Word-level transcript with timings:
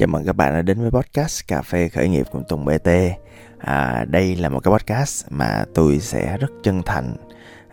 Chào 0.00 0.06
mừng 0.06 0.24
các 0.24 0.36
bạn 0.36 0.52
đã 0.52 0.62
đến 0.62 0.80
với 0.80 0.90
podcast 0.90 1.46
Cà 1.48 1.62
phê 1.62 1.88
khởi 1.88 2.08
nghiệp 2.08 2.26
cùng 2.32 2.44
Tùng 2.48 2.64
BT. 2.64 2.88
À, 3.58 4.04
đây 4.08 4.36
là 4.36 4.48
một 4.48 4.60
cái 4.60 4.72
podcast 4.72 5.26
mà 5.30 5.64
tôi 5.74 5.98
sẽ 5.98 6.36
rất 6.38 6.50
chân 6.62 6.82
thành, 6.82 7.16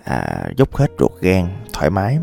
à, 0.03 0.49
dốc 0.57 0.75
hết 0.75 0.91
ruột 0.99 1.11
gan, 1.21 1.47
thoải 1.73 1.89
mái. 1.89 2.19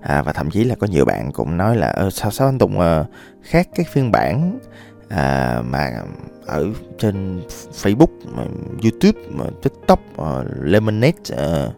À, 0.00 0.22
và 0.22 0.32
thậm 0.32 0.50
chí 0.50 0.64
là 0.64 0.74
có 0.74 0.86
nhiều 0.86 1.04
bạn 1.04 1.32
cũng 1.32 1.56
nói 1.56 1.76
là 1.76 1.86
Ơ, 1.86 2.10
sao 2.10 2.30
sao 2.30 2.48
anh 2.48 2.58
Tùng 2.58 2.80
à, 2.80 3.04
khác 3.42 3.68
cái 3.74 3.86
phiên 3.92 4.12
bản 4.12 4.58
à, 5.08 5.62
mà 5.64 5.90
ở 6.46 6.66
trên 6.98 7.40
Facebook, 7.82 8.10
YouTube, 8.82 9.20
TikTok, 9.62 10.00
à, 10.18 10.42
Lemonade, 10.60 11.36
à, 11.36 11.68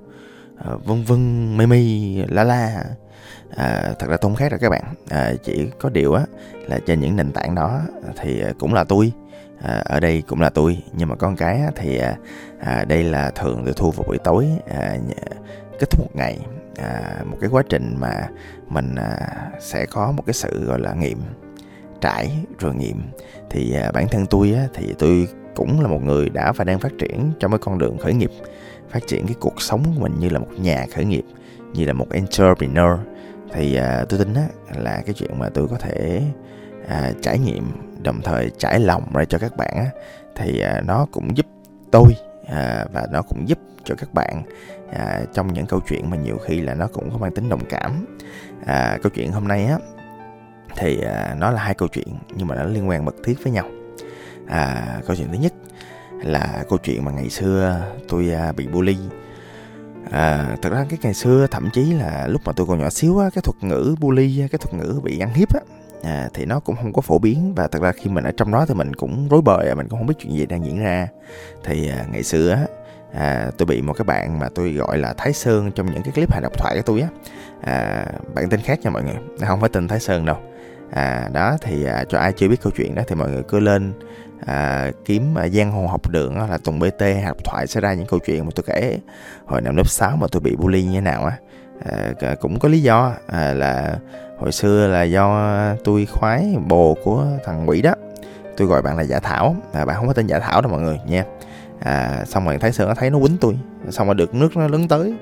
à, 0.65 0.71
vân 0.85 1.05
vân, 1.05 1.57
mây 1.57 2.25
la 2.29 2.45
la 2.45 2.85
à, 3.57 3.95
thật 3.99 4.07
ra 4.09 4.17
tôi 4.17 4.31
không 4.31 4.35
khác 4.35 4.51
rồi 4.51 4.59
các 4.59 4.71
bạn. 4.71 4.83
À, 5.11 5.33
chỉ 5.43 5.69
có 5.79 5.89
điều 5.89 6.13
á 6.13 6.25
là 6.69 6.79
trên 6.87 7.01
những 7.01 7.17
nền 7.17 7.33
tảng 7.33 7.55
đó 7.55 7.81
thì 8.17 8.41
à, 8.41 8.53
cũng 8.59 8.75
là 8.75 8.85
tôi. 8.85 9.13
À, 9.63 9.83
ở 9.85 10.01
đây 10.01 10.23
cũng 10.29 10.41
là 10.41 10.51
tôi. 10.51 10.83
Nhưng 10.93 11.09
mà 11.09 11.15
con 11.15 11.37
cái 11.37 11.61
á, 11.61 11.71
thì 11.77 11.99
à, 11.99 12.17
à 12.61 12.85
đây 12.85 13.05
là 13.05 13.31
thường 13.31 13.63
tôi 13.65 13.75
thu 13.77 13.91
vào 13.91 14.05
buổi 14.07 14.19
tối 14.19 14.49
à, 14.71 14.97
kết 15.79 15.91
thúc 15.91 16.01
một 16.01 16.11
ngày. 16.15 16.39
À, 16.77 17.17
một 17.25 17.37
cái 17.41 17.51
quá 17.51 17.63
trình 17.69 17.97
mà 17.99 18.29
mình 18.69 18.95
à, 18.95 19.19
sẽ 19.61 19.87
có 19.87 20.13
một 20.13 20.23
cái 20.27 20.35
sự 20.35 20.65
gọi 20.65 20.81
là 20.81 20.95
nghiệm 20.95 21.19
trải 22.01 22.31
rồi 22.59 22.75
nghiệm. 22.75 23.03
Thì 23.51 23.75
à, 23.75 23.91
bản 23.93 24.09
thân 24.09 24.27
tôi 24.27 24.53
á, 24.53 24.67
thì 24.75 24.95
tôi 24.99 25.29
cũng 25.55 25.81
là 25.81 25.89
một 25.89 26.03
người 26.03 26.29
đã 26.29 26.53
và 26.53 26.65
đang 26.65 26.79
phát 26.79 26.93
triển 26.99 27.33
trong 27.41 27.51
cái 27.51 27.59
con 27.59 27.79
đường 27.79 27.99
khởi 27.99 28.15
nghiệp 28.15 28.31
phát 28.91 29.07
triển 29.07 29.27
cái 29.27 29.37
cuộc 29.41 29.63
sống 29.63 29.85
của 29.85 30.01
mình 30.03 30.15
như 30.19 30.29
là 30.29 30.39
một 30.39 30.49
nhà 30.59 30.87
khởi 30.95 31.05
nghiệp 31.05 31.25
như 31.73 31.85
là 31.85 31.93
một 31.93 32.07
entrepreneur 32.11 32.99
thì 33.57 33.75
à, 33.75 34.05
tôi 34.09 34.19
tin 34.19 34.35
á 34.35 34.47
là 34.77 35.03
cái 35.07 35.15
chuyện 35.15 35.39
mà 35.39 35.49
tôi 35.49 35.69
có 35.69 35.77
thể 35.79 36.23
à, 36.89 37.13
trải 37.23 37.39
nghiệm 37.39 37.73
đồng 38.03 38.21
thời 38.25 38.51
trải 38.59 38.81
lòng 38.81 39.03
ra 39.15 39.25
cho 39.25 39.39
các 39.39 39.57
bạn 39.57 39.73
á 39.77 39.87
thì 40.35 40.61
à, 40.61 40.81
nó 40.87 41.07
cũng 41.13 41.37
giúp 41.37 41.47
tôi 41.91 42.17
à, 42.49 42.85
và 42.93 43.07
nó 43.13 43.23
cũng 43.23 43.49
giúp 43.49 43.59
cho 43.85 43.95
các 43.99 44.15
bạn 44.15 44.43
à, 44.93 45.23
trong 45.33 45.53
những 45.53 45.67
câu 45.67 45.81
chuyện 45.89 46.11
mà 46.11 46.17
nhiều 46.17 46.39
khi 46.39 46.61
là 46.61 46.75
nó 46.75 46.87
cũng 46.87 47.11
có 47.11 47.19
mang 47.19 47.35
tính 47.35 47.49
đồng 47.49 47.65
cảm. 47.69 48.17
À, 48.67 48.99
câu 49.03 49.11
chuyện 49.15 49.33
hôm 49.33 49.49
nay 49.49 49.65
á 49.65 49.79
thì 50.77 51.01
à, 51.01 51.35
nó 51.39 51.51
là 51.51 51.63
hai 51.63 51.75
câu 51.75 51.89
chuyện 51.89 52.09
nhưng 52.37 52.49
mà 52.49 52.55
nó 52.55 52.65
liên 52.65 52.89
quan 52.89 53.05
mật 53.05 53.15
thiết 53.25 53.35
với 53.43 53.53
nhau. 53.53 53.65
À, 54.47 54.87
câu 55.07 55.17
chuyện 55.17 55.29
thứ 55.33 55.39
nhất 55.39 55.53
là 56.25 56.65
câu 56.69 56.79
chuyện 56.79 57.05
mà 57.05 57.13
ngày 57.13 57.31
xưa 57.31 57.83
tôi 58.09 58.31
à, 58.31 58.53
bị 58.53 58.67
bully 58.67 58.97
à, 60.11 60.57
thật 60.63 60.73
ra 60.73 60.87
cái 60.89 60.99
ngày 61.03 61.15
xưa 61.15 61.47
thậm 61.51 61.69
chí 61.73 61.93
là 61.93 62.27
lúc 62.27 62.41
mà 62.45 62.53
tôi 62.53 62.67
còn 62.67 62.79
nhỏ 62.79 62.91
xíu 62.91 63.19
á 63.19 63.31
cái 63.35 63.43
thuật 63.43 63.65
ngữ 63.65 63.95
bully 64.01 64.49
cái 64.51 64.59
thuật 64.59 64.75
ngữ 64.75 65.01
bị 65.03 65.19
ăn 65.19 65.35
hiếp 65.35 65.55
á 65.55 65.61
à, 66.03 66.29
thì 66.35 66.45
nó 66.45 66.61
cũng 66.61 66.77
không 66.77 66.93
có 66.93 67.03
phổ 67.03 67.19
biến. 67.19 67.53
Và 67.57 67.69
thật 67.69 67.83
ra 67.83 67.93
khi 67.93 68.11
mình 68.11 68.25
ở 68.25 68.33
trong 68.37 68.53
đó 68.53 68.67
thì 68.69 68.75
mình 68.75 68.95
cũng 68.95 69.29
rối 69.29 69.43
bời 69.43 69.69
à, 69.69 69.75
mình 69.75 69.89
cũng 69.89 69.99
không 69.99 70.07
biết 70.07 70.15
chuyện 70.19 70.33
gì 70.33 70.47
đang 70.47 70.65
diễn 70.65 70.79
ra. 70.79 71.09
Thì 71.65 71.89
à, 71.89 72.05
ngày 72.13 72.23
xưa 72.23 72.51
á 72.51 72.67
à, 73.13 73.51
tôi 73.59 73.67
bị 73.67 73.83
một 73.83 73.93
cái 73.93 74.05
bạn 74.05 74.39
mà 74.39 74.49
tôi 74.55 74.73
gọi 74.73 74.99
là 74.99 75.15
Thái 75.17 75.33
Sơn 75.33 75.73
trong 75.73 75.87
những 75.93 76.03
cái 76.03 76.13
clip 76.13 76.33
hài 76.33 76.41
độc 76.41 76.59
thoại 76.59 76.77
của 76.77 76.83
tôi 76.83 77.01
á. 77.01 77.09
À, 77.61 78.07
bạn 78.35 78.49
tên 78.49 78.61
khác 78.61 78.81
nha 78.83 78.91
mọi 78.91 79.03
người. 79.03 79.17
Không 79.47 79.61
phải 79.61 79.71
tên 79.73 79.89
Thái 79.89 80.01
Sơn 80.01 80.25
đâu. 80.25 80.37
À, 80.91 81.29
đó 81.33 81.57
thì 81.61 81.85
à, 81.85 82.05
cho 82.09 82.19
ai 82.19 82.33
chưa 82.33 82.49
biết 82.49 82.63
câu 82.63 82.73
chuyện 82.77 82.95
đó 82.95 83.03
thì 83.09 83.15
mọi 83.15 83.31
người 83.31 83.43
cứ 83.43 83.61
lên 83.61 83.93
à, 84.47 84.91
kiếm 85.05 85.35
à, 85.39 85.49
giang 85.49 85.73
hồ 85.73 85.87
học 85.87 86.11
đường 86.11 86.51
là 86.51 86.59
Tùng 86.65 86.79
BT 86.79 87.03
học 87.25 87.37
thoại 87.45 87.67
sẽ 87.67 87.81
ra 87.81 87.95
những 87.95 88.07
câu 88.07 88.21
chuyện 88.27 88.45
mà 88.45 88.51
tôi 88.55 88.65
kể. 88.67 88.99
Hồi 89.47 89.61
năm 89.61 89.77
lớp 89.77 89.89
6 89.89 90.17
mà 90.17 90.27
tôi 90.33 90.41
bị 90.41 90.57
bully 90.57 90.85
như 90.85 90.95
thế 90.95 91.01
nào 91.01 91.25
á 91.25 91.37
à, 92.21 92.35
cũng 92.41 92.59
có 92.59 92.69
lý 92.69 92.83
do 92.83 93.13
à, 93.27 93.55
là 93.55 93.97
hồi 94.39 94.53
xưa 94.53 94.87
là 94.87 95.03
do 95.03 95.57
tôi 95.85 96.07
khoái 96.07 96.57
bồ 96.67 96.97
của 97.05 97.27
thằng 97.45 97.69
quỷ 97.69 97.83
đó. 97.83 97.95
Tôi 98.57 98.69
gọi 98.69 98.83
bạn 98.83 98.97
là 98.97 99.03
giả 99.03 99.21
thảo 99.21 99.57
à, 99.73 99.85
bạn 99.85 99.97
không 99.97 100.07
có 100.07 100.13
tên 100.13 100.27
giả 100.27 100.39
thảo 100.39 100.61
đâu 100.61 100.73
mọi 100.73 100.81
người 100.81 101.01
nha. 101.07 101.25
À, 101.81 102.25
xong 102.27 102.45
rồi 102.47 102.59
thấy 102.59 102.73
sơn 102.73 102.89
nó 102.89 102.95
thấy 102.95 103.11
nó 103.11 103.19
quýnh 103.19 103.37
tôi 103.41 103.59
xong 103.91 104.07
rồi 104.07 104.15
được 104.15 104.35
nước 104.35 104.57
nó 104.57 104.69
lớn 104.69 104.89
tới. 104.89 105.15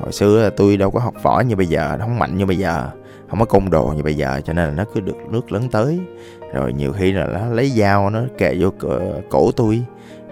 Hồi 0.00 0.12
xưa 0.12 0.42
là 0.42 0.50
tôi 0.56 0.76
đâu 0.76 0.90
có 0.90 1.00
học 1.00 1.14
võ 1.22 1.40
như 1.40 1.56
bây 1.56 1.66
giờ 1.66 1.96
không 2.00 2.18
mạnh 2.18 2.36
như 2.36 2.46
bây 2.46 2.58
giờ 2.58 2.90
không 3.30 3.38
có 3.38 3.44
côn 3.44 3.70
đồ 3.70 3.92
như 3.96 4.02
bây 4.02 4.14
giờ 4.14 4.40
cho 4.44 4.52
nên 4.52 4.68
là 4.68 4.74
nó 4.74 4.84
cứ 4.94 5.00
được 5.00 5.16
nước 5.30 5.52
lớn 5.52 5.68
tới 5.70 6.00
rồi 6.52 6.72
nhiều 6.72 6.92
khi 6.92 7.12
là 7.12 7.26
nó 7.26 7.46
lấy 7.46 7.70
dao 7.70 8.10
nó 8.10 8.20
kề 8.38 8.56
vô 8.60 8.70
cổ, 8.78 9.00
cổ 9.30 9.50
tôi. 9.52 9.84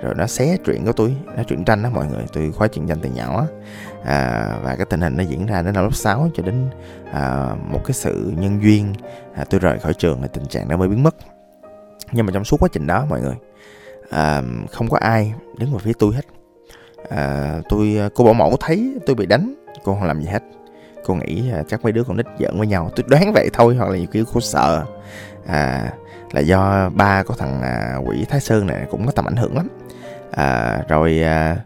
Rồi 0.03 0.15
nó 0.15 0.27
xé 0.27 0.57
chuyện 0.65 0.85
của 0.85 0.93
tôi 0.93 1.17
nó 1.37 1.43
chuyện 1.43 1.65
tranh 1.65 1.83
đó 1.83 1.91
mọi 1.95 2.07
người 2.07 2.25
tôi 2.33 2.53
khóa 2.53 2.69
chuyện 2.69 2.87
tranh 2.87 2.99
từ 3.03 3.11
nhỏ. 3.11 3.47
À, 4.05 4.49
và 4.63 4.75
cái 4.77 4.87
tình 4.87 5.01
hình 5.01 5.17
nó 5.17 5.23
diễn 5.23 5.47
ra 5.47 5.63
đến 5.63 5.75
năm 5.75 5.85
lớp 5.85 5.95
6 5.95 6.31
cho 6.35 6.43
đến 6.43 6.55
à, 7.13 7.55
một 7.69 7.81
cái 7.85 7.93
sự 7.93 8.33
nhân 8.37 8.63
duyên 8.63 8.95
à, 9.35 9.45
tôi 9.51 9.61
rời 9.61 9.79
khỏi 9.79 9.95
trường 9.95 10.23
thì 10.23 10.29
tình 10.33 10.47
trạng 10.47 10.69
đó 10.69 10.77
mới 10.77 10.89
biến 10.89 11.03
mất. 11.03 11.15
Nhưng 12.13 12.27
mà 12.27 12.33
trong 12.35 12.45
suốt 12.45 12.57
quá 12.61 12.69
trình 12.73 12.87
đó 12.87 13.07
mọi 13.09 13.21
người 13.21 13.35
à, 14.11 14.43
không 14.73 14.89
có 14.89 14.99
ai 14.99 15.33
đứng 15.59 15.71
vào 15.71 15.79
phía 15.79 15.93
tôi 15.99 16.15
hết. 16.15 16.25
À, 17.11 17.55
tôi 17.69 17.97
à, 18.01 18.09
cô 18.15 18.25
bảo 18.25 18.35
mẫu 18.35 18.57
thấy 18.61 18.95
tôi 19.07 19.17
bị 19.17 19.27
đánh 19.27 19.55
cô 19.85 19.95
không 19.95 20.09
làm 20.09 20.21
gì 20.21 20.29
hết. 20.29 20.43
Cô 21.05 21.15
nghĩ 21.15 21.51
à, 21.53 21.63
chắc 21.69 21.83
mấy 21.83 21.93
đứa 21.93 22.05
con 22.05 22.17
nít 22.17 22.27
giỡn 22.39 22.59
với 22.59 22.67
nhau. 22.67 22.91
Tôi 22.97 23.05
đoán 23.09 23.33
vậy 23.33 23.49
thôi 23.53 23.77
hoặc 23.77 23.91
là 23.91 23.97
nhiều 23.97 24.07
khi 24.13 24.25
cô 24.35 24.41
sợ. 24.41 24.85
À, 25.47 25.93
là 26.35 26.41
do 26.41 26.91
ba 26.95 27.23
của 27.23 27.35
thằng 27.35 27.63
à, 27.63 27.97
quỷ 28.05 28.25
thái 28.29 28.41
sơn 28.41 28.67
này 28.67 28.87
cũng 28.91 29.07
có 29.07 29.13
tầm 29.13 29.25
ảnh 29.25 29.37
hưởng 29.37 29.57
lắm. 29.57 29.69
À, 30.31 30.79
rồi 30.89 31.23
à, 31.23 31.57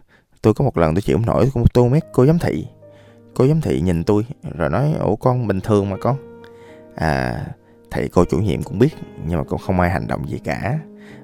tôi 0.41 0.53
có 0.53 0.65
một 0.65 0.77
lần 0.77 0.95
tôi 0.95 1.01
chịu 1.01 1.17
không 1.17 1.25
nổi 1.25 1.49
tôi, 1.53 1.63
tôi 1.73 1.89
mét 1.89 2.03
cô 2.13 2.25
giám 2.25 2.39
thị 2.39 2.67
cô 3.35 3.47
giám 3.47 3.61
thị 3.61 3.81
nhìn 3.81 4.03
tôi 4.03 4.25
rồi 4.55 4.69
nói 4.69 4.93
ủa 4.99 5.15
con 5.15 5.47
bình 5.47 5.61
thường 5.61 5.89
mà 5.89 5.97
con. 6.01 6.15
À, 6.95 7.41
thầy 7.91 8.09
cô 8.13 8.25
chủ 8.25 8.37
nhiệm 8.37 8.63
cũng 8.63 8.79
biết 8.79 8.95
nhưng 9.25 9.37
mà 9.37 9.43
cũng 9.43 9.59
không 9.59 9.79
ai 9.79 9.89
hành 9.89 10.07
động 10.07 10.29
gì 10.29 10.39
cả 10.43 10.79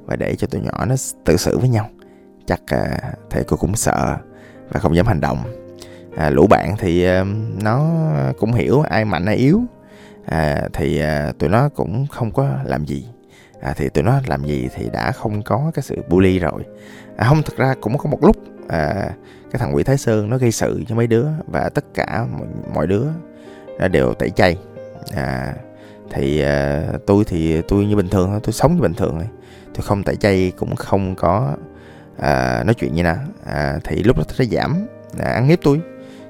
và 0.06 0.16
để 0.16 0.36
cho 0.36 0.48
tụi 0.48 0.62
nhỏ 0.62 0.86
nó 0.86 0.96
tự 1.26 1.38
xử 1.38 1.58
với 1.58 1.70
nhau. 1.70 1.90
Chắc 2.48 2.62
à, 2.68 2.98
thầy 3.30 3.44
cô 3.44 3.58
cũng 3.58 3.76
sợ 3.76 4.18
và 4.70 4.80
không 4.80 4.96
dám 4.96 5.06
hành 5.08 5.22
động. 5.22 5.38
À, 6.18 6.30
lũ 6.30 6.48
bạn 6.48 6.76
thì 6.80 7.04
à, 7.04 7.26
nó 7.64 7.90
cũng 8.40 8.54
hiểu 8.54 8.82
ai 8.82 9.06
mạnh 9.06 9.26
ai 9.26 9.36
yếu. 9.36 9.62
À, 10.26 10.68
thì 10.74 11.00
à, 11.00 11.32
tụi 11.40 11.50
nó 11.50 11.70
cũng 11.70 12.08
không 12.08 12.32
có 12.32 12.50
làm 12.64 12.86
gì 12.86 13.08
à, 13.62 13.74
thì 13.78 13.90
tụi 13.90 14.04
nó 14.04 14.20
làm 14.28 14.46
gì 14.46 14.70
thì 14.76 14.90
đã 14.94 15.12
không 15.12 15.42
có 15.44 15.72
cái 15.74 15.84
sự 15.84 15.96
bully 16.08 16.40
rồi. 16.40 16.64
À, 17.18 17.28
không 17.30 17.44
thực 17.44 17.58
ra 17.58 17.76
cũng 17.82 17.98
có 17.98 18.10
một 18.10 18.24
lúc 18.24 18.36
à, 18.68 19.10
cái 19.52 19.60
thằng 19.60 19.76
quỷ 19.76 19.84
thái 19.84 19.98
sơn 19.98 20.30
nó 20.30 20.38
gây 20.38 20.52
sự 20.52 20.84
cho 20.88 20.96
mấy 20.96 21.08
đứa 21.08 21.28
và 21.48 21.70
tất 21.70 21.86
cả 21.94 22.26
mọi, 22.38 22.48
mọi 22.74 22.88
đứa 22.88 23.06
nó 23.80 23.88
đều 23.88 24.14
tẩy 24.14 24.30
chay. 24.30 24.58
À, 25.16 25.54
thì 26.10 26.42
à, 26.42 26.84
tôi 27.06 27.24
thì 27.28 27.62
tôi 27.62 27.86
như 27.86 27.96
bình 27.96 28.10
thường 28.10 28.30
thôi 28.32 28.40
tôi 28.44 28.54
sống 28.54 28.76
như 28.76 28.82
bình 28.82 28.94
thường 28.94 29.16
thôi. 29.16 29.28
Tôi 29.74 29.84
không 29.84 30.04
tẩy 30.04 30.16
chay 30.16 30.52
cũng 30.58 30.76
không 30.76 31.16
có 31.16 31.56
à, 32.18 32.64
nói 32.64 32.74
chuyện 32.74 32.94
như 32.94 33.04
nào. 33.04 33.18
À, 33.46 33.80
thì 33.84 34.04
lúc 34.04 34.18
đó 34.18 34.24
nó 34.28 34.34
sẽ 34.34 34.46
giảm 34.46 34.88
à, 35.20 35.32
ăn 35.32 35.48
hiếp 35.48 35.60
tôi. 35.64 35.82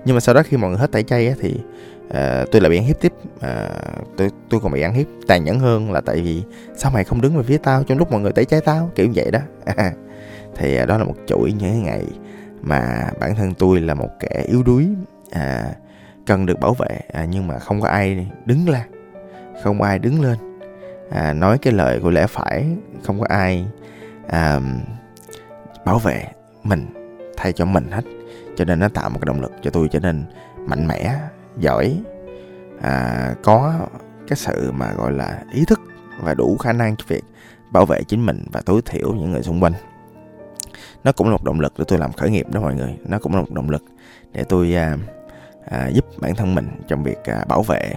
Nhưng 0.05 0.15
mà 0.15 0.19
sau 0.19 0.35
đó 0.35 0.43
khi 0.45 0.57
mọi 0.57 0.69
người 0.69 0.79
hết 0.79 0.91
tẩy 0.91 1.03
chay 1.03 1.27
á, 1.27 1.35
thì 1.41 1.59
à, 2.09 2.45
tôi 2.51 2.61
là 2.61 2.69
bị 2.69 2.77
ăn 2.77 2.85
hiếp 2.85 3.01
tiếp. 3.01 3.13
À, 3.41 3.69
tôi 4.17 4.29
tôi 4.49 4.59
còn 4.59 4.71
bị 4.71 4.81
ăn 4.81 4.93
hiếp. 4.93 5.07
Tàn 5.27 5.43
nhẫn 5.43 5.59
hơn 5.59 5.91
là 5.91 6.01
tại 6.01 6.21
vì 6.21 6.43
sao 6.75 6.91
mày 6.91 7.03
không 7.03 7.21
đứng 7.21 7.37
về 7.37 7.43
phía 7.43 7.57
tao 7.57 7.83
trong 7.83 7.97
lúc 7.97 8.11
mọi 8.11 8.21
người 8.21 8.31
tẩy 8.31 8.45
chay 8.45 8.61
tao? 8.61 8.91
Kiểu 8.95 9.07
vậy 9.15 9.31
đó. 9.31 9.39
Thì 10.55 10.77
à, 10.77 10.85
đó 10.85 10.97
là 10.97 11.03
một 11.03 11.15
chuỗi 11.27 11.51
những 11.51 11.83
ngày 11.83 12.05
mà 12.61 13.09
bản 13.19 13.35
thân 13.35 13.53
tôi 13.53 13.81
là 13.81 13.93
một 13.93 14.09
kẻ 14.19 14.45
yếu 14.47 14.63
đuối 14.63 14.87
à, 15.31 15.73
cần 16.25 16.45
được 16.45 16.59
bảo 16.59 16.73
vệ. 16.73 16.99
À, 17.13 17.25
nhưng 17.25 17.47
mà 17.47 17.59
không 17.59 17.81
có 17.81 17.87
ai 17.87 18.27
đứng 18.45 18.69
lên 18.69 18.81
không 19.63 19.81
ai 19.81 19.99
đứng 19.99 20.21
lên 20.21 20.37
à, 21.09 21.33
nói 21.33 21.57
cái 21.57 21.73
lời 21.73 21.99
của 21.99 22.09
lẽ 22.09 22.27
phải 22.27 22.65
không 23.03 23.19
có 23.19 23.25
ai 23.29 23.65
à, 24.27 24.59
bảo 25.85 25.99
vệ 25.99 26.25
mình 26.63 26.85
thay 27.37 27.53
cho 27.53 27.65
mình 27.65 27.91
hết. 27.91 28.05
Cho 28.55 28.65
nên 28.65 28.79
nó 28.79 28.89
tạo 28.89 29.09
một 29.09 29.19
cái 29.21 29.25
động 29.25 29.41
lực 29.41 29.51
cho 29.61 29.71
tôi 29.71 29.87
trở 29.91 29.99
nên 29.99 30.23
mạnh 30.67 30.87
mẽ 30.87 31.15
giỏi. 31.59 32.01
À, 32.81 33.33
có 33.43 33.73
cái 34.27 34.37
sự 34.37 34.71
mà 34.71 34.93
gọi 34.93 35.11
là 35.11 35.43
ý 35.53 35.65
thức 35.65 35.81
và 36.21 36.33
đủ 36.33 36.57
khả 36.57 36.73
năng 36.73 36.95
cho 36.95 37.05
việc 37.07 37.23
bảo 37.71 37.85
vệ 37.85 38.03
chính 38.03 38.25
mình 38.25 38.45
và 38.51 38.61
tối 38.61 38.81
thiểu 38.85 39.13
những 39.13 39.31
người 39.31 39.43
xung 39.43 39.63
quanh. 39.63 39.73
Nó 41.03 41.11
cũng 41.11 41.27
là 41.27 41.31
một 41.31 41.43
động 41.43 41.59
lực 41.59 41.73
để 41.77 41.85
tôi 41.87 41.99
làm 41.99 42.13
khởi 42.13 42.29
nghiệp 42.29 42.47
đó 42.51 42.61
mọi 42.61 42.75
người. 42.75 42.95
Nó 43.07 43.19
cũng 43.19 43.35
là 43.35 43.41
một 43.41 43.51
động 43.51 43.69
lực 43.69 43.83
để 44.31 44.43
tôi 44.43 44.75
à, 44.75 44.97
à, 45.65 45.87
giúp 45.87 46.05
bản 46.19 46.35
thân 46.35 46.55
mình 46.55 46.67
trong 46.87 47.03
việc 47.03 47.23
à, 47.23 47.45
bảo 47.47 47.63
vệ 47.63 47.93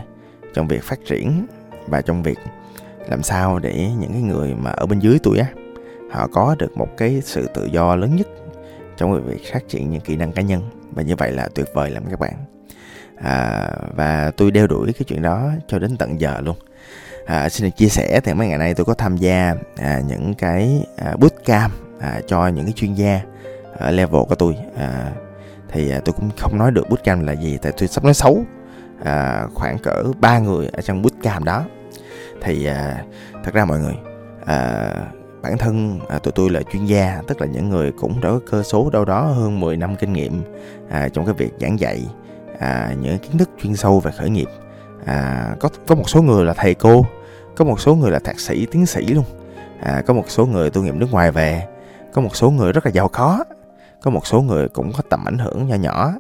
trong 0.55 0.69
việc 0.69 0.82
phát 0.82 0.99
triển 1.06 1.47
và 1.87 2.03
trong 2.03 2.23
việc 2.23 2.38
làm 3.09 3.23
sao 3.23 3.59
để 3.59 3.91
những 3.99 4.12
cái 4.12 4.23
người 4.23 4.55
mà 4.55 4.71
ở 4.71 4.87
bên 4.87 4.99
dưới 4.99 5.19
tôi 5.23 5.38
á 5.38 5.47
họ 6.11 6.29
có 6.32 6.56
được 6.59 6.77
một 6.77 6.88
cái 6.97 7.21
sự 7.25 7.49
tự 7.55 7.65
do 7.65 7.97
lớn 7.97 8.17
nhất 8.17 8.27
trong 8.97 9.25
việc 9.25 9.53
phát 9.53 9.69
triển 9.69 9.91
những 9.91 10.00
kỹ 10.00 10.17
năng 10.17 10.32
cá 10.32 10.43
nhân. 10.43 10.62
Và 10.93 11.03
như 11.03 11.17
vậy 11.17 11.32
là 11.32 11.49
tuyệt 11.55 11.67
vời 11.75 11.91
lắm 11.91 12.03
các 12.11 12.21
bạn 12.21 12.35
à, 13.23 13.70
và 13.94 14.32
tôi 14.37 14.50
đeo 14.50 14.67
đuổi 14.67 14.93
cái 14.93 15.05
chuyện 15.06 15.23
đó 15.23 15.50
cho 15.67 15.79
đến 15.79 15.97
tận 15.97 16.20
giờ 16.20 16.41
luôn. 16.44 16.56
À, 17.26 17.49
xin 17.49 17.69
được 17.69 17.76
chia 17.76 17.88
sẻ 17.88 18.20
thì 18.25 18.35
mấy 18.35 18.49
ngày 18.49 18.59
nay 18.59 18.75
tôi 18.75 18.85
có 18.85 18.94
tham 18.94 19.17
gia 19.17 19.55
à, 19.76 20.00
những 20.06 20.35
cái 20.35 20.85
à, 20.97 21.15
bootcamp 21.19 21.73
à, 22.00 22.20
cho 22.26 22.49
những 22.49 22.65
cái 22.65 22.73
chuyên 22.73 22.94
gia 22.94 23.20
ở 23.79 23.91
level 23.91 24.23
của 24.29 24.35
tôi. 24.35 24.56
À, 24.76 25.12
thì 25.69 25.91
à, 25.91 26.00
tôi 26.05 26.12
cũng 26.12 26.31
không 26.38 26.59
nói 26.59 26.70
được 26.70 26.88
bootcamp 26.91 27.25
là 27.25 27.32
gì 27.32 27.59
tại 27.62 27.73
tôi 27.79 27.88
sắp 27.88 28.05
nói 28.05 28.15
xấu 28.15 28.44
à, 29.05 29.47
khoảng 29.55 29.79
cỡ 29.79 30.03
ba 30.20 30.38
người 30.38 30.69
ở 30.73 30.81
trong 30.81 31.03
bootcamp 31.03 31.44
đó. 31.44 31.65
Thì 32.43 32.65
à, 32.67 33.05
thật 33.44 33.55
ra 33.55 33.65
mọi 33.65 33.79
người 33.79 33.94
à, 34.47 34.91
bản 35.43 35.59
thân 35.59 36.00
à, 36.09 36.19
tụi 36.19 36.32
tôi 36.32 36.50
là 36.50 36.62
chuyên 36.73 36.87
gia 36.87 37.23
tức 37.26 37.41
là 37.41 37.47
những 37.47 37.69
người 37.69 37.93
cũng 37.93 38.20
đã 38.20 38.29
có 38.29 38.41
cơ 38.50 38.62
số 38.62 38.91
đâu 38.91 39.05
đó 39.05 39.20
hơn 39.20 39.61
10 39.61 39.76
năm 39.76 39.97
kinh 39.97 40.12
nghiệm 40.12 40.43
à, 40.91 41.09
trong 41.09 41.25
cái 41.25 41.35
việc 41.35 41.50
giảng 41.61 41.81
dạy 41.81 42.06
à, 42.58 42.94
những 43.00 43.19
kiến 43.19 43.38
thức 43.38 43.50
chuyên 43.62 43.76
sâu 43.76 44.00
về 44.00 44.10
khởi 44.19 44.31
nghiệp. 44.31 44.49
À, 45.05 45.50
có 45.60 45.69
có 45.87 45.94
một 45.94 46.10
số 46.10 46.22
người 46.22 46.44
là 46.44 46.55
thầy 46.55 46.75
cô 46.75 47.06
có 47.56 47.64
một 47.64 47.81
số 47.81 47.94
người 47.94 48.10
là 48.10 48.19
thạc 48.19 48.40
sĩ 48.40 48.66
tiến 48.66 48.87
sĩ 48.87 49.06
luôn. 49.06 49.25
À, 49.82 50.02
có 50.06 50.14
một 50.14 50.25
số 50.28 50.46
người 50.46 50.70
tu 50.70 50.82
nghiệp 50.82 50.94
nước 50.94 51.12
ngoài 51.12 51.31
về 51.31 51.66
có 52.12 52.22
một 52.22 52.37
số 52.37 52.50
người 52.50 52.72
rất 52.72 52.87
là 52.87 52.93
giàu 52.93 53.08
có 53.08 53.44
có 54.02 54.10
một 54.10 54.26
số 54.26 54.40
người 54.40 54.69
cũng 54.69 54.93
có 54.93 55.02
tầm 55.10 55.25
ảnh 55.25 55.38
hưởng 55.38 55.69
nhỏ 55.69 55.76
nhỏ. 55.76 56.12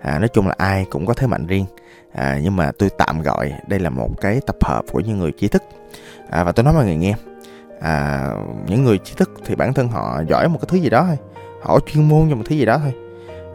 À, 0.00 0.18
nói 0.18 0.28
chung 0.28 0.48
là 0.48 0.54
ai 0.58 0.86
cũng 0.90 1.06
có 1.06 1.14
thế 1.14 1.26
mạnh 1.26 1.46
riêng. 1.46 1.64
À, 2.12 2.40
nhưng 2.42 2.56
mà 2.56 2.72
tôi 2.78 2.90
tạm 2.98 3.22
gọi 3.22 3.52
đây 3.68 3.78
là 3.78 3.90
một 3.90 4.20
cái 4.20 4.40
tập 4.46 4.56
hợp 4.64 4.84
của 4.92 5.00
những 5.00 5.18
người 5.18 5.32
trí 5.32 5.48
thức. 5.48 5.62
À, 6.30 6.44
và 6.44 6.52
tôi 6.52 6.64
nói 6.64 6.74
mọi 6.74 6.84
người 6.84 6.96
nghe. 6.96 7.14
À, 7.80 8.30
những 8.66 8.84
người 8.84 8.98
trí 8.98 9.14
thức 9.16 9.30
thì 9.44 9.54
bản 9.54 9.74
thân 9.74 9.88
họ 9.88 10.22
giỏi 10.28 10.48
một 10.48 10.58
cái 10.60 10.66
thứ 10.68 10.78
gì 10.78 10.90
đó 10.90 11.04
thôi. 11.08 11.16
Họ 11.62 11.78
chuyên 11.80 12.08
môn 12.08 12.26
cho 12.30 12.36
một 12.36 12.42
thứ 12.46 12.56
gì 12.56 12.64
đó 12.64 12.78
thôi 12.78 12.92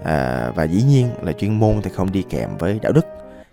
à, 0.04 0.52
và 0.56 0.64
dĩ 0.64 0.84
nhiên 0.84 1.10
là 1.22 1.32
chuyên 1.32 1.60
môn 1.60 1.82
thì 1.82 1.90
không 1.90 2.12
đi 2.12 2.24
kèm 2.30 2.58
với 2.58 2.80
đạo 2.82 2.92
đức 2.92 3.06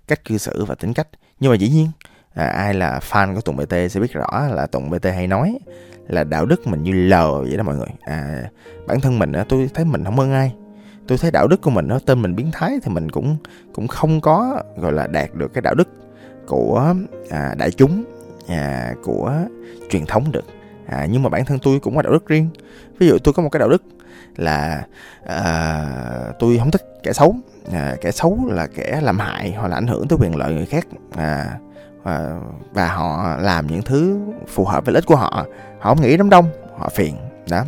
cách 0.09 0.25
cư 0.25 0.39
xử 0.39 0.65
và 0.65 0.75
tính 0.75 0.93
cách. 0.93 1.09
Nhưng 1.41 1.51
mà 1.51 1.57
dĩ 1.57 1.69
nhiên 1.69 1.89
à, 2.35 2.47
ai 2.47 2.75
là 2.75 3.01
fan 3.11 3.35
của 3.35 3.41
Tùng 3.41 3.57
BT 3.57 3.75
sẽ 3.91 4.01
biết 4.01 4.13
rõ 4.13 4.47
là 4.51 4.67
Tùng 4.67 4.91
BT 4.91 5.05
hay 5.05 5.27
nói 5.27 5.59
là 6.09 6.25
đạo 6.25 6.47
đức 6.47 6.67
mình 6.67 6.83
như 6.83 6.93
lờ 6.93 7.43
vậy 7.43 7.57
đó 7.57 7.63
mọi 7.63 7.77
người. 7.77 7.89
À, 8.01 8.43
bản 8.87 9.01
thân 9.01 9.19
mình 9.19 9.33
tôi 9.49 9.71
thấy 9.75 9.85
mình 9.85 10.05
không 10.05 10.17
hơn 10.19 10.33
ai. 10.33 10.55
Tôi 11.07 11.19
thấy 11.19 11.31
đạo 11.31 11.49
đức 11.49 11.61
của 11.61 11.71
mình 11.71 11.89
nó 11.89 11.99
tên 12.07 12.23
mình 12.23 12.37
biến 12.37 12.51
thái 12.53 12.79
thì 12.83 12.93
mình 12.93 13.11
cũng 13.11 13.37
cũng 13.73 13.89
không 13.89 14.21
có 14.21 14.63
gọi 14.77 14.93
là 14.93 15.07
đạt 15.07 15.35
được 15.35 15.55
cái 15.55 15.63
đạo 15.63 15.75
đức 15.75 15.89
của 16.47 16.95
à, 17.31 17.55
đại 17.59 17.71
chúng 17.71 18.05
à, 18.49 18.95
của 19.03 19.33
truyền 19.91 20.07
thống 20.07 20.33
được 20.33 20.45
à, 20.87 21.07
nhưng 21.11 21.23
mà 21.23 21.29
bản 21.29 21.45
thân 21.45 21.59
tôi 21.59 21.81
cũng 21.81 21.97
có 21.97 22.03
đạo 22.03 22.13
đức 22.13 22.29
riêng. 22.29 22.49
Ví 22.99 23.07
dụ 23.09 23.19
tôi 23.19 23.35
có 23.35 23.43
một 23.43 23.49
cái 23.49 23.61
đạo 23.61 23.69
đức 23.69 23.83
là 24.37 24.87
à, 25.27 25.87
tôi 26.39 26.59
không 26.59 26.71
thích 26.71 27.01
kẻ 27.03 27.13
xấu. 27.13 27.37
À, 27.73 27.97
kẻ 28.01 28.11
xấu 28.11 28.39
là 28.47 28.67
kẻ 28.67 29.01
làm 29.03 29.19
hại 29.19 29.53
hoặc 29.53 29.69
là 29.69 29.77
ảnh 29.77 29.87
hưởng 29.87 30.09
tới 30.09 30.19
quyền 30.21 30.37
lợi 30.37 30.55
người 30.55 30.67
khác. 30.67 30.87
À, 31.17 31.59
và, 32.03 32.41
và 32.73 32.89
họ 32.89 33.37
làm 33.41 33.67
những 33.67 33.83
thứ 33.83 34.19
phù 34.49 34.65
hợp 34.65 34.85
với 34.85 34.93
lợi 34.93 35.01
ích 35.01 35.07
của 35.07 35.17
họ. 35.17 35.47
Họ 35.79 35.95
không 35.95 36.03
nghĩ 36.03 36.17
đám 36.17 36.31
đông 36.31 36.51
họ 36.79 36.89
phiền 36.89 37.17
đó. 37.51 37.65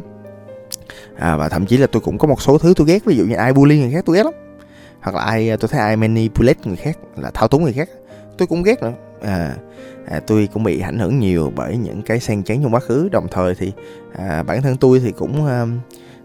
À, 1.18 1.36
và 1.36 1.48
thậm 1.48 1.66
chí 1.66 1.76
là 1.76 1.86
tôi 1.92 2.00
cũng 2.00 2.18
có 2.18 2.28
một 2.28 2.42
số 2.42 2.58
thứ 2.58 2.72
tôi 2.76 2.86
ghét 2.86 3.04
ví 3.04 3.16
dụ 3.16 3.24
như 3.24 3.34
ai 3.34 3.52
bully 3.52 3.80
người 3.80 3.92
khác 3.92 4.04
tôi 4.06 4.16
ghét 4.16 4.24
lắm. 4.24 4.34
Hoặc 5.00 5.16
là 5.16 5.22
ai 5.22 5.56
tôi 5.56 5.68
thấy 5.68 5.80
ai 5.80 5.96
manipulate 5.96 6.60
người 6.64 6.76
khác 6.76 6.98
là 7.16 7.30
thao 7.34 7.48
túng 7.48 7.62
người 7.62 7.72
khác 7.72 7.88
tôi 8.38 8.49
cũng 8.49 8.62
ghét 8.62 8.82
nữa. 8.82 8.93
À, 9.23 9.55
à, 10.06 10.20
tôi 10.26 10.49
cũng 10.52 10.62
bị 10.62 10.81
ảnh 10.81 10.99
hưởng 10.99 11.19
nhiều 11.19 11.52
bởi 11.56 11.76
những 11.76 12.02
cái 12.02 12.20
sang 12.20 12.43
chấn 12.43 12.62
trong 12.62 12.75
quá 12.75 12.81
khứ. 12.81 13.08
Đồng 13.12 13.26
thời 13.31 13.55
thì 13.55 13.73
à, 14.19 14.43
bản 14.43 14.62
thân 14.62 14.76
tôi 14.76 15.00
thì 15.00 15.12
cũng 15.12 15.46
à, 15.46 15.67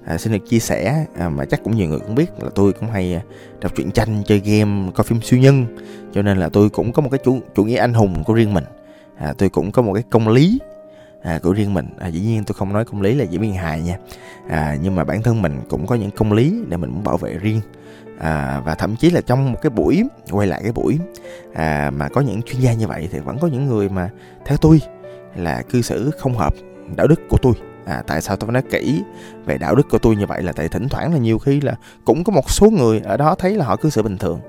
à, 0.06 0.18
xin 0.18 0.34
được 0.34 0.50
chia 0.50 0.60
sẻ 0.60 1.06
à, 1.18 1.30
mà 1.30 1.46
chắc 1.46 1.64
cũng 1.64 1.76
nhiều 1.76 1.90
người 1.90 2.00
cũng 2.00 2.16
biết 2.16 2.30
là 2.44 2.50
tôi 2.56 2.74
cũng 2.74 2.90
hay 2.90 3.14
à, 3.14 3.22
đọc 3.62 3.76
truyện 3.76 3.92
tranh 3.92 4.24
chơi 4.26 4.40
game 4.40 4.92
coi 4.96 5.04
phim 5.04 5.22
siêu 5.22 5.40
nhân. 5.40 5.66
Cho 6.14 6.22
nên 6.22 6.38
là 6.38 6.50
tôi 6.50 6.70
cũng 6.70 6.92
có 6.92 7.02
một 7.02 7.10
cái 7.12 7.20
chủ 7.24 7.40
chủ 7.56 7.64
nghĩa 7.64 7.78
anh 7.78 7.94
hùng 7.94 8.24
của 8.24 8.34
riêng 8.34 8.54
mình. 8.54 8.66
À, 9.18 9.34
tôi 9.38 9.50
cũng 9.50 9.72
có 9.72 9.82
một 9.82 9.94
cái 9.94 10.04
công 10.10 10.28
lý 10.28 10.60
à, 11.24 11.40
của 11.44 11.54
riêng 11.54 11.74
mình. 11.74 11.88
À, 12.00 12.08
dĩ 12.08 12.20
nhiên 12.20 12.44
tôi 12.44 12.54
không 12.54 12.74
nói 12.74 12.86
công 12.86 13.02
lý 13.02 13.16
là 13.16 13.24
diễn 13.24 13.42
viên 13.42 13.54
hài 13.54 13.82
nha. 13.82 13.98
À, 14.50 14.78
nhưng 14.82 14.96
mà 14.96 15.04
bản 15.04 15.22
thân 15.22 15.42
mình 15.42 15.60
cũng 15.70 15.88
có 15.88 15.96
những 15.96 16.12
công 16.12 16.34
lý 16.34 16.64
để 16.70 16.78
mình 16.78 16.90
muốn 16.90 17.04
bảo 17.04 17.18
vệ 17.18 17.38
riêng. 17.38 17.62
À, 18.20 18.62
và 18.66 18.76
thậm 18.76 18.96
chí 18.96 19.10
là 19.10 19.22
trong 19.22 19.52
một 19.52 19.60
cái 19.62 19.70
buổi 19.70 20.04
quay 20.32 20.48
lại 20.48 20.60
cái 20.64 20.72
buổi 20.72 21.00
à, 21.54 21.92
mà 21.96 22.10
có 22.10 22.22
những 22.22 22.42
chuyên 22.42 22.62
gia 22.62 22.74
như 22.74 22.88
vậy 22.88 23.10
thì 23.12 23.20
vẫn 23.20 23.38
có 23.40 23.48
những 23.48 23.66
người 23.66 23.90
mà 23.90 24.10
theo 24.46 24.58
tôi 24.58 24.82
là 25.36 25.62
cư 25.62 25.82
xử 25.82 26.12
không 26.20 26.38
hợp 26.38 26.54
đạo 26.96 27.08
đức 27.08 27.22
của 27.30 27.38
tôi. 27.42 27.54
À, 27.86 28.04
tại 28.08 28.22
sao 28.22 28.36
tôi 28.36 28.52
nói 28.52 28.64
kỹ 28.72 29.02
về 29.46 29.58
đạo 29.58 29.76
đức 29.76 29.90
của 29.90 29.98
tôi 29.98 30.16
như 30.16 30.26
vậy 30.26 30.44
là 30.44 30.52
tại 30.52 30.70
thỉnh 30.70 30.90
thoảng 30.90 31.14
là 31.14 31.20
nhiều 31.20 31.40
khi 31.40 31.62
là 31.62 31.76
cũng 32.06 32.24
có 32.24 32.34
một 32.34 32.52
số 32.52 32.70
người 32.70 33.00
ở 33.00 33.18
đó 33.18 33.36
thấy 33.36 33.56
là 33.56 33.66
họ 33.66 33.76
cư 33.76 33.90
xử 33.90 34.04
bình 34.04 34.18
thường. 34.18 34.40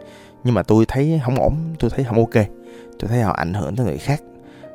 Nhưng 0.44 0.54
mà 0.54 0.62
tôi 0.62 0.84
thấy 0.88 1.20
không 1.24 1.40
ổn 1.40 1.56
tôi 1.78 1.90
thấy 1.90 2.04
không 2.04 2.16
ok 2.16 2.44
tôi 2.98 3.08
thấy 3.08 3.22
họ 3.22 3.32
ảnh 3.32 3.54
hưởng 3.54 3.76
tới 3.76 3.86
người 3.86 3.98
khác. 3.98 4.22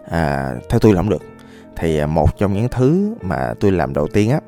À, 0.09 0.53
theo 0.69 0.79
tôi 0.79 0.93
là 0.93 1.01
không 1.01 1.09
được 1.09 1.21
thì 1.79 1.99
à, 1.99 2.05
một 2.05 2.37
trong 2.37 2.53
những 2.53 2.67
thứ 2.69 3.15
mà 3.21 3.53
tôi 3.59 3.71
làm 3.71 3.93
đầu 3.93 4.07
tiên 4.07 4.31
á 4.31 4.39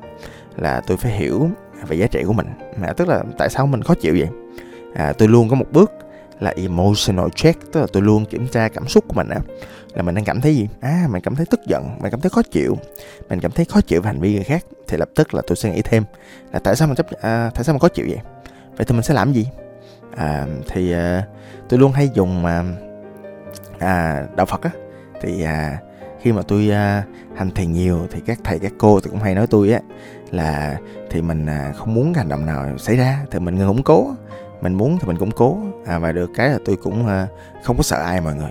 là 0.56 0.80
tôi 0.86 0.96
phải 0.96 1.12
hiểu 1.12 1.48
về 1.86 1.96
giá 1.96 2.06
trị 2.06 2.22
của 2.26 2.32
mình. 2.32 2.46
Mà 2.76 2.92
tức 2.92 3.08
là 3.08 3.22
tại 3.38 3.48
sao 3.50 3.66
mình 3.66 3.82
khó 3.82 3.94
chịu 3.94 4.14
vậy? 4.18 4.28
À, 4.94 5.12
tôi 5.18 5.28
luôn 5.28 5.48
có 5.48 5.56
một 5.56 5.66
bước 5.72 5.92
là 6.40 6.54
emotional 6.56 7.26
check 7.34 7.72
tức 7.72 7.80
là 7.80 7.86
tôi 7.92 8.02
luôn 8.02 8.24
kiểm 8.24 8.48
tra 8.48 8.68
cảm 8.68 8.88
xúc 8.88 9.04
của 9.08 9.14
mình 9.14 9.28
á 9.28 9.38
là 9.94 10.02
mình 10.02 10.14
đang 10.14 10.24
cảm 10.24 10.40
thấy 10.40 10.56
gì? 10.56 10.68
À 10.80 11.06
mình 11.10 11.22
cảm 11.22 11.36
thấy 11.36 11.46
tức 11.50 11.60
giận 11.66 11.88
mình 12.00 12.10
cảm 12.10 12.20
thấy 12.20 12.30
khó 12.30 12.42
chịu 12.42 12.78
mình 13.28 13.40
cảm 13.40 13.50
thấy 13.50 13.64
khó 13.64 13.80
chịu 13.80 14.02
về 14.02 14.06
hành 14.06 14.20
vi 14.20 14.34
người 14.34 14.44
khác. 14.44 14.64
Thì 14.88 14.96
lập 14.96 15.08
tức 15.14 15.34
là 15.34 15.42
tôi 15.46 15.56
sẽ 15.56 15.70
nghĩ 15.70 15.82
thêm 15.82 16.04
là 16.52 16.58
tại 16.58 16.76
sao 16.76 16.88
mình 16.88 16.96
chấp 16.96 17.06
à, 17.20 17.50
tại 17.54 17.64
sao 17.64 17.72
mình 17.72 17.80
khó 17.80 17.88
chịu 17.88 18.06
vậy? 18.08 18.18
Vậy 18.76 18.86
thì 18.86 18.92
mình 18.92 19.02
sẽ 19.02 19.14
làm 19.14 19.32
gì? 19.32 19.48
À, 20.16 20.46
thì 20.68 20.92
à, 20.92 21.26
tôi 21.68 21.80
luôn 21.80 21.92
hay 21.92 22.10
dùng 22.14 22.46
à, 22.46 22.64
à, 23.78 24.26
đạo 24.36 24.46
phật 24.46 24.62
á. 24.62 24.70
Thì 25.20 25.42
à, 25.42 25.78
khi 26.22 26.32
mà 26.32 26.42
tôi 26.42 26.68
uh, 26.68 27.38
hành 27.38 27.50
thiền 27.54 27.72
nhiều 27.72 28.06
thì 28.10 28.20
các 28.26 28.38
thầy 28.44 28.58
các 28.58 28.72
cô 28.78 29.00
thì 29.00 29.10
cũng 29.10 29.20
hay 29.20 29.34
nói 29.34 29.46
tôi 29.46 29.72
á 29.72 29.80
là 30.30 30.78
thì 31.10 31.22
mình 31.22 31.46
uh, 31.46 31.76
không 31.76 31.94
muốn 31.94 32.14
hành 32.14 32.28
động 32.28 32.46
nào 32.46 32.78
xảy 32.78 32.96
ra 32.96 33.26
thì 33.30 33.38
mình 33.38 33.58
ngừng 33.58 33.68
củng 33.68 33.82
cố 33.82 34.14
mình 34.60 34.74
muốn 34.74 34.98
thì 34.98 35.08
mình 35.08 35.18
củng 35.18 35.30
cố. 35.30 35.58
À, 35.86 35.98
và 35.98 36.12
được 36.12 36.30
cái 36.34 36.48
là 36.48 36.58
tôi 36.64 36.76
cũng 36.76 37.02
uh, 37.02 37.28
không 37.64 37.76
có 37.76 37.82
sợ 37.82 38.02
ai 38.02 38.20
mọi 38.20 38.34
người. 38.34 38.50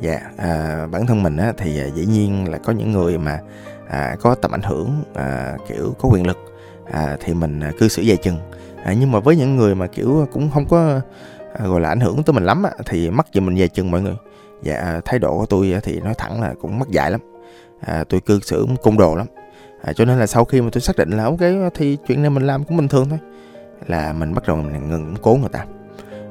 Dạ 0.00 0.20
à, 0.36 0.86
bản 0.86 1.06
thân 1.06 1.22
mình 1.22 1.36
á, 1.36 1.52
thì 1.56 1.80
dĩ 1.94 2.06
nhiên 2.06 2.50
là 2.50 2.58
có 2.58 2.72
những 2.72 2.92
người 2.92 3.18
mà 3.18 3.40
à, 3.88 4.16
có 4.20 4.34
tầm 4.34 4.54
ảnh 4.54 4.62
hưởng 4.62 5.02
à, 5.14 5.56
kiểu 5.68 5.94
có 5.98 6.08
quyền 6.12 6.26
lực 6.26 6.38
à, 6.92 7.16
thì 7.20 7.34
mình 7.34 7.60
cư 7.78 7.88
xử 7.88 8.04
dè 8.04 8.16
chừng. 8.16 8.38
À, 8.84 8.94
nhưng 9.00 9.12
mà 9.12 9.20
với 9.20 9.36
những 9.36 9.56
người 9.56 9.74
mà 9.74 9.86
kiểu 9.86 10.26
cũng 10.32 10.50
không 10.50 10.66
có 10.68 11.00
à, 11.54 11.66
gọi 11.66 11.80
là 11.80 11.88
ảnh 11.88 12.00
hưởng 12.00 12.22
tới 12.22 12.34
mình 12.34 12.44
lắm 12.44 12.62
á, 12.62 12.70
thì 12.86 13.10
mắc 13.10 13.26
gì 13.32 13.40
mình 13.40 13.58
dè 13.58 13.66
chừng 13.68 13.90
mọi 13.90 14.02
người 14.02 14.16
dạ 14.62 15.00
thái 15.04 15.18
độ 15.18 15.38
của 15.38 15.46
tôi 15.46 15.80
thì 15.82 16.00
nói 16.00 16.14
thẳng 16.18 16.40
là 16.40 16.54
cũng 16.60 16.78
mất 16.78 16.88
dạy 16.88 17.10
lắm. 17.10 17.20
À, 17.80 18.04
tôi 18.08 18.20
cư 18.20 18.40
xử 18.40 18.66
cung 18.82 18.98
đồ 18.98 19.14
lắm. 19.14 19.26
À, 19.82 19.92
cho 19.92 20.04
nên 20.04 20.18
là 20.18 20.26
sau 20.26 20.44
khi 20.44 20.60
mà 20.60 20.68
tôi 20.72 20.80
xác 20.80 20.96
định 20.96 21.10
là 21.10 21.24
ok 21.24 21.72
thì 21.74 21.96
chuyện 22.06 22.22
này 22.22 22.30
mình 22.30 22.42
làm 22.42 22.64
cũng 22.64 22.76
bình 22.76 22.88
thường 22.88 23.08
thôi. 23.08 23.18
Là 23.86 24.12
mình 24.12 24.34
bắt 24.34 24.46
đầu 24.46 24.56
mình 24.56 24.90
ngừng 24.90 25.14
cố 25.22 25.34
người 25.34 25.48
ta. 25.52 25.66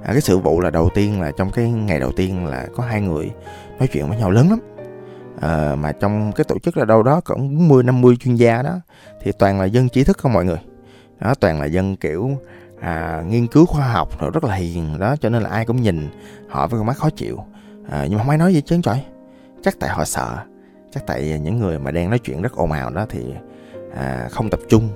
À, 0.03 0.11
cái 0.11 0.21
sự 0.21 0.37
vụ 0.37 0.59
là 0.59 0.69
đầu 0.69 0.89
tiên 0.93 1.21
là 1.21 1.31
trong 1.37 1.51
cái 1.51 1.71
ngày 1.71 1.99
đầu 1.99 2.11
tiên 2.11 2.45
là 2.45 2.67
có 2.75 2.83
hai 2.83 3.01
người 3.01 3.31
nói 3.79 3.87
chuyện 3.87 4.09
với 4.09 4.17
nhau 4.17 4.31
lớn 4.31 4.49
lắm. 4.49 4.59
À, 5.41 5.75
mà 5.75 5.91
trong 5.91 6.31
cái 6.31 6.43
tổ 6.43 6.59
chức 6.59 6.77
là 6.77 6.85
đâu 6.85 7.03
đó 7.03 7.21
cũng 7.25 7.57
40 7.57 7.83
50 7.83 8.15
chuyên 8.15 8.35
gia 8.35 8.61
đó 8.61 8.79
thì 9.21 9.31
toàn 9.31 9.59
là 9.59 9.65
dân 9.65 9.89
trí 9.89 10.03
thức 10.03 10.17
không 10.17 10.33
mọi 10.33 10.45
người. 10.45 10.59
Đó 11.19 11.33
toàn 11.39 11.59
là 11.59 11.65
dân 11.65 11.95
kiểu 11.95 12.31
à, 12.81 13.23
nghiên 13.27 13.47
cứu 13.47 13.65
khoa 13.65 13.87
học 13.87 14.21
rồi 14.21 14.31
rất 14.33 14.43
là 14.43 14.55
hiền 14.55 14.99
đó 14.99 15.15
cho 15.21 15.29
nên 15.29 15.43
là 15.43 15.49
ai 15.49 15.65
cũng 15.65 15.81
nhìn 15.81 16.09
họ 16.49 16.67
với 16.67 16.79
con 16.79 16.87
mắt 16.87 16.97
khó 16.97 17.09
chịu 17.09 17.43
à, 17.91 18.05
nhưng 18.09 18.17
mà 18.17 18.23
không 18.23 18.29
ai 18.29 18.37
nói 18.37 18.53
gì 18.53 18.61
chứ 18.61 18.79
trời. 18.83 19.05
Chắc 19.63 19.79
tại 19.79 19.89
họ 19.89 20.05
sợ. 20.05 20.37
Chắc 20.91 21.07
tại 21.07 21.39
những 21.43 21.59
người 21.59 21.79
mà 21.79 21.91
đang 21.91 22.09
nói 22.09 22.19
chuyện 22.19 22.41
rất 22.41 22.55
ồn 22.55 22.71
ào 22.71 22.89
đó 22.89 23.05
thì 23.09 23.33
à, 23.95 24.27
không 24.31 24.49
tập 24.49 24.59
trung 24.69 24.89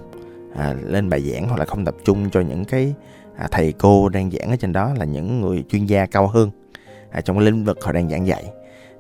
à, 0.56 0.76
lên 0.84 1.10
bài 1.10 1.22
giảng 1.22 1.48
hoặc 1.48 1.60
là 1.60 1.66
không 1.66 1.86
tập 1.86 1.96
trung 2.04 2.30
cho 2.30 2.42
những 2.42 2.66
cái 2.66 2.94
à, 3.38 3.48
thầy 3.52 3.72
cô 3.72 4.10
đang 4.10 4.32
giảng 4.32 4.50
ở 4.50 4.56
trên 4.56 4.74
đó 4.74 4.94
là 4.98 5.06
những 5.06 5.42
người 5.42 5.64
chuyên 5.70 5.86
gia 5.86 6.06
cao 6.06 6.28
hơn 6.28 6.52
à, 7.12 7.22
trong 7.22 7.38
cái 7.38 7.46
lĩnh 7.46 7.64
vực 7.64 7.84
họ 7.84 7.92
đang 7.92 8.10
giảng 8.10 8.28
dạy. 8.28 8.52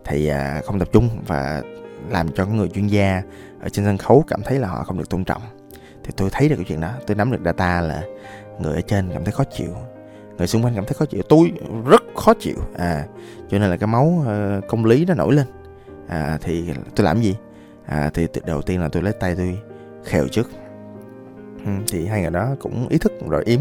Thì 0.06 0.28
à, 0.28 0.62
không 0.66 0.80
tập 0.80 0.90
trung 0.92 1.10
và 1.28 1.62
làm 2.10 2.30
cho 2.36 2.46
người 2.46 2.70
chuyên 2.70 2.88
gia 2.88 3.22
ở 3.62 3.70
trên 3.70 3.86
sân 3.86 3.98
khấu 3.98 4.24
cảm 4.28 4.42
thấy 4.46 4.60
là 4.60 4.68
họ 4.68 4.84
không 4.84 4.98
được 4.98 5.10
tôn 5.10 5.24
trọng. 5.24 5.42
Thì 6.04 6.12
tôi 6.18 6.30
thấy 6.32 6.50
được 6.50 6.56
cái 6.56 6.66
chuyện 6.68 6.82
đó. 6.82 6.92
Tôi 7.08 7.16
nắm 7.16 7.32
được 7.32 7.42
data 7.46 7.82
là 7.82 8.04
người 8.60 8.76
ở 8.76 8.82
trên 8.82 9.10
cảm 9.14 9.24
thấy 9.24 9.32
khó 9.32 9.44
chịu 9.44 9.76
người 10.38 10.48
xung 10.48 10.64
quanh 10.64 10.76
cảm 10.76 10.86
thấy 10.86 10.94
khó 10.94 11.06
chịu. 11.06 11.22
Tôi 11.30 11.52
rất 11.86 12.04
khó 12.16 12.34
chịu. 12.34 12.56
À 12.78 13.06
cho 13.50 13.60
nên 13.60 13.70
là 13.70 13.78
cái 13.78 13.88
máu 13.88 14.24
ờ, 14.26 14.62
công 14.68 14.86
lý 14.86 15.06
nó 15.06 15.14
nổi 15.14 15.34
lên. 15.34 15.46
À, 16.08 16.38
thì 16.42 16.64
tôi 16.96 17.06
làm 17.06 17.22
gì? 17.22 17.36
À, 17.86 18.10
thì 18.14 18.28
đầu 18.46 18.62
tiên 18.62 18.82
là 18.82 18.90
tôi 18.90 19.04
lấy 19.04 19.14
tay 19.14 19.36
tôi 19.36 19.60
khều 20.04 20.28
trước. 20.28 20.50
Ừ, 21.66 21.72
thì 21.88 22.06
hai 22.06 22.22
người 22.22 22.32
đó 22.32 22.56
cũng 22.60 22.88
ý 22.88 22.98
thức 22.98 23.14
rồi 23.30 23.44
im. 23.46 23.60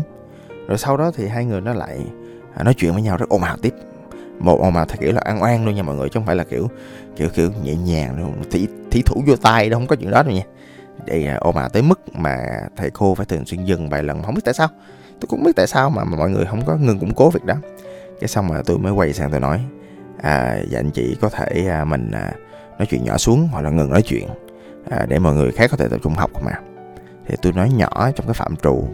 Rồi 0.69 0.79
sau 0.79 0.97
đó 0.97 1.11
thì 1.15 1.29
hai 1.29 1.45
người 1.45 1.61
nó 1.61 1.73
lại 1.73 2.01
à, 2.55 2.63
nói 2.63 2.75
chuyện 2.75 2.93
với 2.93 3.03
nhau 3.03 3.17
rất 3.17 3.29
ồn 3.29 3.43
ào 3.43 3.57
tiếp. 3.57 3.75
Một 4.39 4.61
ồn 4.61 4.77
ào 4.77 4.85
theo 4.85 4.97
kiểu 5.01 5.13
là 5.13 5.21
ăn 5.25 5.43
oan 5.43 5.65
luôn 5.65 5.75
nha 5.75 5.83
mọi 5.83 5.97
người 5.97 6.09
chứ 6.09 6.13
không 6.15 6.27
phải 6.27 6.37
là 6.37 6.45
kiểu 6.45 6.69
kiểu 7.17 7.29
kiểu 7.29 7.51
nhẹ 7.63 7.75
nhàng 7.75 8.19
luôn 8.19 8.43
thí, 8.51 8.67
thí 8.91 9.03
thủ 9.03 9.23
vô 9.27 9.37
tay 9.37 9.71
đâu 9.71 9.81
không 9.81 9.87
có 9.87 9.97
chuyện 9.97 10.11
đó 10.11 10.23
đâu 10.23 10.35
nha. 10.35 10.45
Để 11.05 11.37
ồn 11.41 11.57
ào 11.57 11.69
tới 11.69 11.83
mức 11.83 12.01
mà 12.13 12.39
thầy 12.77 12.91
cô 12.91 13.15
phải 13.15 13.27
thường 13.27 13.47
xuyên 13.47 13.65
dừng 13.65 13.89
vài 13.89 14.03
lần 14.03 14.23
không 14.23 14.35
biết 14.35 14.43
tại 14.45 14.55
sao 14.55 14.69
tôi 15.21 15.27
cũng 15.29 15.43
biết 15.43 15.53
tại 15.57 15.67
sao 15.67 15.91
mà, 15.91 16.05
mà 16.05 16.17
mọi 16.17 16.31
người 16.31 16.45
không 16.45 16.65
có 16.67 16.77
ngừng 16.77 16.99
củng 16.99 17.15
cố 17.15 17.31
việc 17.31 17.45
đó. 17.45 17.55
Cái 18.21 18.29
xong 18.29 18.49
mà 18.49 18.63
tôi 18.67 18.79
mới 18.79 18.93
quay 18.93 19.13
sang 19.13 19.31
tôi 19.31 19.41
nói 19.41 19.61
à, 20.23 20.59
dạ 20.69 20.79
anh 20.79 20.91
chị 20.91 21.17
có 21.21 21.29
thể 21.29 21.67
à, 21.71 21.85
mình 21.85 22.11
à, 22.11 22.33
nói 22.79 22.87
chuyện 22.91 23.05
nhỏ 23.05 23.17
xuống 23.17 23.49
hoặc 23.53 23.61
là 23.61 23.71
ngừng 23.71 23.91
nói 23.91 24.03
chuyện 24.03 24.29
à, 24.91 25.07
để 25.09 25.19
mọi 25.19 25.35
người 25.35 25.53
khác 25.53 25.71
có 25.71 25.77
thể 25.77 25.89
tập 25.89 26.01
trung 26.03 26.15
học 26.15 26.31
mà. 26.45 26.53
Thì 27.27 27.37
tôi 27.43 27.53
nói 27.53 27.71
nhỏ 27.71 28.11
trong 28.17 28.27
cái 28.27 28.35
phạm 28.35 28.57
trù 28.57 28.89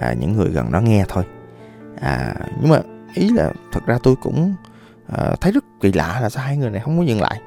à, 0.00 0.14
những 0.20 0.32
người 0.32 0.48
gần 0.48 0.72
đó 0.72 0.80
nghe 0.80 1.04
thôi. 1.08 1.24
À, 2.00 2.34
nhưng 2.60 2.70
mà 2.70 2.80
ý 3.14 3.30
là 3.30 3.52
thật 3.72 3.80
ra 3.86 3.98
tôi 4.02 4.14
cũng 4.22 4.54
à, 5.12 5.34
thấy 5.40 5.52
rất 5.52 5.64
kỳ 5.80 5.92
lạ 5.92 6.20
là 6.22 6.30
sao 6.30 6.44
hai 6.44 6.56
người 6.56 6.70
này 6.70 6.80
không 6.84 6.98
có 6.98 7.04
dừng 7.04 7.20
lại. 7.20 7.40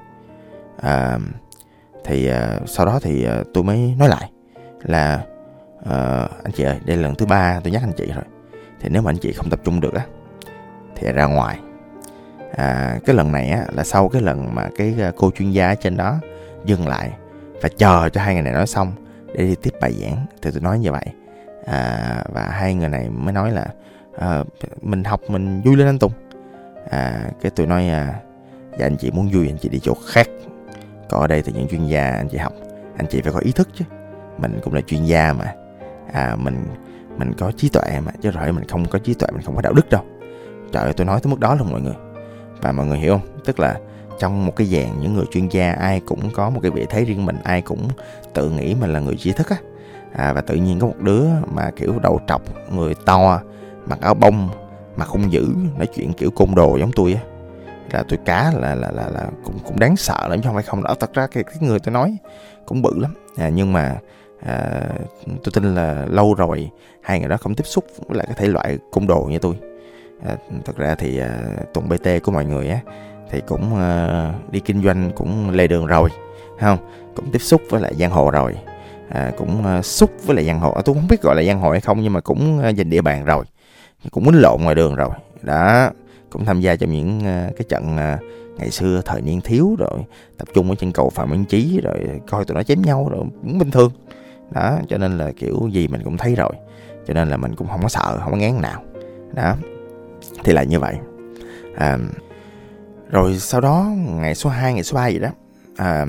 À, 0.82 1.20
thì 2.06 2.28
à, 2.28 2.60
sau 2.66 2.86
đó 2.86 3.00
thì 3.02 3.26
à, 3.26 3.44
tôi 3.54 3.64
mới 3.64 3.96
nói 4.00 4.10
lại 4.10 4.32
là 4.84 5.22
uh, 5.90 6.44
anh 6.44 6.52
chị 6.54 6.64
ơi 6.64 6.80
đây 6.86 6.98
là 6.98 7.04
lần 7.04 7.16
thứ 7.16 7.26
ba 7.26 7.60
tôi 7.64 7.72
nhắc 7.74 7.82
anh 7.84 7.94
chị 7.98 8.12
rồi. 8.16 8.24
Thì 8.82 8.90
nếu 8.92 9.02
mà 9.02 9.10
anh 9.10 9.18
chị 9.18 9.32
không 9.34 9.50
tập 9.50 9.60
trung 9.64 9.80
được 9.80 9.94
á 9.94 10.06
thì 10.96 11.12
ra 11.12 11.26
ngoài. 11.26 11.60
À, 12.56 13.00
cái 13.06 13.16
lần 13.16 13.32
này 13.32 13.50
á 13.50 13.66
là 13.74 13.84
sau 13.84 14.10
cái 14.10 14.22
lần 14.22 14.56
mà 14.56 14.70
cái 14.78 14.96
ờ, 15.02 15.12
cô 15.16 15.32
chuyên 15.32 15.52
gia 15.52 15.68
ở 15.68 15.76
trên 15.76 15.98
đó 15.98 16.20
dừng 16.66 16.88
lại 16.88 17.12
và 17.62 17.70
chờ 17.78 18.10
cho 18.10 18.22
hai 18.22 18.34
người 18.34 18.44
này 18.44 18.54
nói 18.54 18.68
xong 18.68 18.92
để 19.34 19.44
đi 19.44 19.56
tiếp 19.56 19.74
bài 19.82 19.94
giảng 19.94 20.26
thì 20.42 20.52
tôi 20.52 20.62
nói 20.62 20.80
như 20.80 20.92
vậy. 20.92 21.06
À, 21.66 22.24
và 22.34 22.42
hai 22.42 22.74
người 22.74 22.90
này 22.90 23.10
mới 23.10 23.34
nói 23.34 23.52
là 23.52 23.66
à, 24.18 24.44
mình 24.82 25.04
học 25.04 25.22
mình 25.28 25.62
vui 25.62 25.76
lên 25.76 25.88
anh 25.88 26.00
Tùng. 26.00 26.12
À, 26.90 27.22
cái 27.42 27.52
tôi 27.56 27.68
nói 27.68 27.90
à, 27.90 28.16
dạ 28.78 28.86
anh 28.86 28.98
chị 28.98 29.12
muốn 29.12 29.30
vui 29.34 29.48
anh 29.48 29.58
chị 29.58 29.70
đi 29.70 29.80
chỗ 29.80 29.94
khác. 30.08 30.28
Còn 31.10 31.22
ở 31.22 31.28
đây 31.28 31.42
thì 31.42 31.52
những 31.52 31.68
chuyên 31.68 31.88
gia 31.88 32.12
anh 32.12 32.30
chị 32.30 32.38
học 32.38 32.54
anh 32.98 33.08
chị 33.08 33.22
phải 33.22 33.34
có 33.34 33.40
ý 33.40 33.52
thức 33.52 33.70
chứ. 33.76 33.86
Mình 34.38 34.60
cũng 34.64 34.74
là 34.74 34.82
chuyên 34.82 35.06
gia 35.06 35.34
mà 35.34 35.54
à, 36.14 36.36
mình 36.40 36.66
mình 37.18 37.34
có 37.34 37.52
trí 37.52 37.70
tuệ 37.70 38.00
mà 38.06 38.12
chứ 38.22 38.32
rồi 38.32 38.52
mình 38.52 38.68
không 38.68 38.86
có 38.86 39.00
trí 39.00 39.14
tuệ 39.14 39.28
mình 39.32 39.42
không 39.42 39.56
có 39.56 39.62
đạo 39.62 39.74
đức 39.74 39.90
đâu. 39.90 40.02
Trời 40.72 40.84
ơi 40.84 40.94
tôi 40.94 41.06
nói 41.06 41.20
tới 41.24 41.32
mức 41.32 41.40
đó 41.40 41.56
luôn 41.56 41.72
mọi 41.72 41.82
người. 41.82 41.96
Và 42.62 42.72
mọi 42.72 42.86
người 42.86 42.98
hiểu 42.98 43.12
không? 43.18 43.42
Tức 43.46 43.60
là 43.60 43.80
trong 44.20 44.46
một 44.46 44.56
cái 44.56 44.68
dàn 44.68 45.02
những 45.02 45.14
người 45.14 45.26
chuyên 45.32 45.48
gia 45.48 45.72
ai 45.72 46.02
cũng 46.06 46.30
có 46.34 46.50
một 46.50 46.60
cái 46.62 46.72
vị 46.72 46.86
thế 46.90 47.06
riêng 47.06 47.26
mình 47.26 47.38
ai 47.44 47.62
cũng 47.62 47.88
tự 48.34 48.50
nghĩ 48.50 48.76
mình 48.76 48.94
là 48.94 49.00
người 49.00 49.16
trí 49.16 49.32
thức 49.32 49.50
á. 49.50 49.56
À, 50.14 50.34
và 50.34 50.42
tự 50.42 50.56
nhiên 50.56 50.80
có 50.80 50.88
một 50.88 51.00
đứa 51.00 51.24
mà 51.54 51.72
kiểu 51.76 52.00
đầu 52.00 52.20
trọc 52.28 52.42
người 52.72 52.94
to 53.06 53.42
mặc 53.86 54.02
áo 54.02 54.14
bông 54.14 54.50
mà 54.96 55.06
không 55.06 55.32
giữ 55.32 55.48
nói 55.78 55.88
chuyện 55.96 56.14
kiểu 56.14 56.32
côn 56.32 56.56
đồ 56.56 56.78
giống 56.78 56.92
tôi 56.96 57.14
á. 57.14 57.20
Là 57.92 58.04
tôi 58.10 58.20
cá 58.26 58.52
là 58.52 58.76
là 58.76 58.92
là, 58.92 59.10
là 59.10 59.28
cũng 59.44 59.60
cũng 59.64 59.80
đáng 59.80 59.96
sợ 59.98 60.28
lắm 60.28 60.40
chứ 60.42 60.48
không 60.48 60.54
phải 60.54 60.64
không. 60.64 60.84
Đó 60.84 60.96
thật 61.00 61.14
ra 61.14 61.28
cái, 61.28 61.44
cái 61.44 61.58
người 61.60 61.80
tôi 61.80 61.94
nói 61.94 62.18
cũng 62.66 62.82
bự 62.82 63.00
lắm. 63.00 63.14
À, 63.38 63.50
nhưng 63.50 63.74
mà 63.74 63.96
à, 64.40 64.82
tôi 65.26 65.52
tin 65.54 65.76
là 65.76 66.06
lâu 66.10 66.34
rồi 66.34 66.70
hai 67.02 67.20
người 67.20 67.30
đó 67.30 67.38
không 67.38 67.56
tiếp 67.56 67.68
xúc 67.68 67.86
với 68.08 68.18
lại 68.18 68.28
cái 68.28 68.36
thể 68.40 68.48
loại 68.48 68.78
côn 68.92 69.08
đồ 69.08 69.28
như 69.32 69.40
tôi. 69.40 69.56
À, 70.26 70.36
thật 70.66 70.78
ra 70.78 70.96
thì 70.96 71.20
à, 71.20 71.40
tuần 71.74 71.90
bt 71.90 72.24
của 72.24 72.32
mọi 72.32 72.46
người 72.46 72.70
á 72.70 72.80
thì 73.32 73.42
cũng 73.48 73.76
à, 73.76 74.34
đi 74.52 74.60
kinh 74.60 74.84
doanh 74.84 75.12
cũng 75.16 75.50
lề 75.50 75.68
đường 75.68 75.86
rồi 75.86 76.10
không? 76.60 76.78
Cũng 77.16 77.32
tiếp 77.32 77.40
xúc 77.40 77.62
với 77.70 77.82
lại 77.82 77.94
giang 77.96 78.12
hồ 78.12 78.32
rồi. 78.32 78.56
À, 79.10 79.32
cũng 79.38 79.66
à, 79.66 79.82
xúc 79.82 80.12
với 80.26 80.36
lại 80.36 80.46
giang 80.46 80.60
hồ. 80.60 80.72
À, 80.72 80.82
tôi 80.86 80.96
không 80.96 81.08
biết 81.10 81.22
gọi 81.22 81.36
là 81.36 81.44
giang 81.44 81.60
hồ 81.60 81.72
hay 81.72 81.82
không 81.82 82.02
nhưng 82.02 82.14
mà 82.14 82.22
cũng 82.22 82.60
à, 82.60 82.72
giành 82.74 82.90
địa 82.90 83.02
bàn 83.02 83.26
rồi. 83.26 83.46
Cũng 84.12 84.24
muốn 84.24 84.36
lộn 84.36 84.62
ngoài 84.62 84.76
đường 84.76 84.96
rồi. 84.96 85.10
Đó 85.42 85.90
cũng 86.30 86.46
tham 86.46 86.62
gia 86.62 86.76
trong 86.76 86.92
những 86.92 87.26
à, 87.26 87.50
cái 87.58 87.66
trận 87.70 87.98
à, 87.98 88.20
ngày 88.58 88.70
xưa 88.72 89.02
thời 89.06 89.22
niên 89.22 89.42
thiếu 89.42 89.76
rồi 89.80 90.00
tập 90.38 90.48
trung 90.54 90.70
ở 90.70 90.76
trên 90.76 90.92
cầu 90.92 91.10
phạm 91.10 91.30
minh 91.30 91.46
trí 91.46 91.82
rồi 91.84 92.22
coi 92.28 92.46
tụi 92.46 92.56
nó 92.56 92.64
chém 92.64 92.82
nhau 92.82 93.10
rồi 93.12 93.26
cũng 93.42 93.58
bình 93.58 93.72
thường 93.72 93.92
đó 94.52 94.80
cho 94.90 94.98
nên 94.98 95.18
là 95.18 95.32
kiểu 95.38 95.68
gì 95.72 95.88
mình 95.88 96.02
cũng 96.04 96.18
thấy 96.18 96.36
rồi. 96.36 96.52
Cho 97.08 97.14
nên 97.14 97.30
là 97.30 97.38
mình 97.38 97.56
cũng 97.56 97.68
không 97.68 97.82
có 97.84 97.90
sợ 97.90 98.20
không 98.24 98.32
có 98.32 98.38
ngán 98.38 98.62
nào. 98.62 98.84
Đó 99.34 99.56
thì 100.44 100.54
là 100.54 100.64
như 100.64 100.80
vậy. 100.80 100.96
À, 101.76 101.98
rồi 103.10 103.38
sau 103.40 103.62
đó 103.62 103.92
ngày 103.98 104.36
số 104.36 104.50
2, 104.50 104.74
ngày 104.74 104.84
số 104.84 104.96
3 104.96 105.08
gì 105.08 105.20
đó 105.20 105.30
à, 105.78 106.06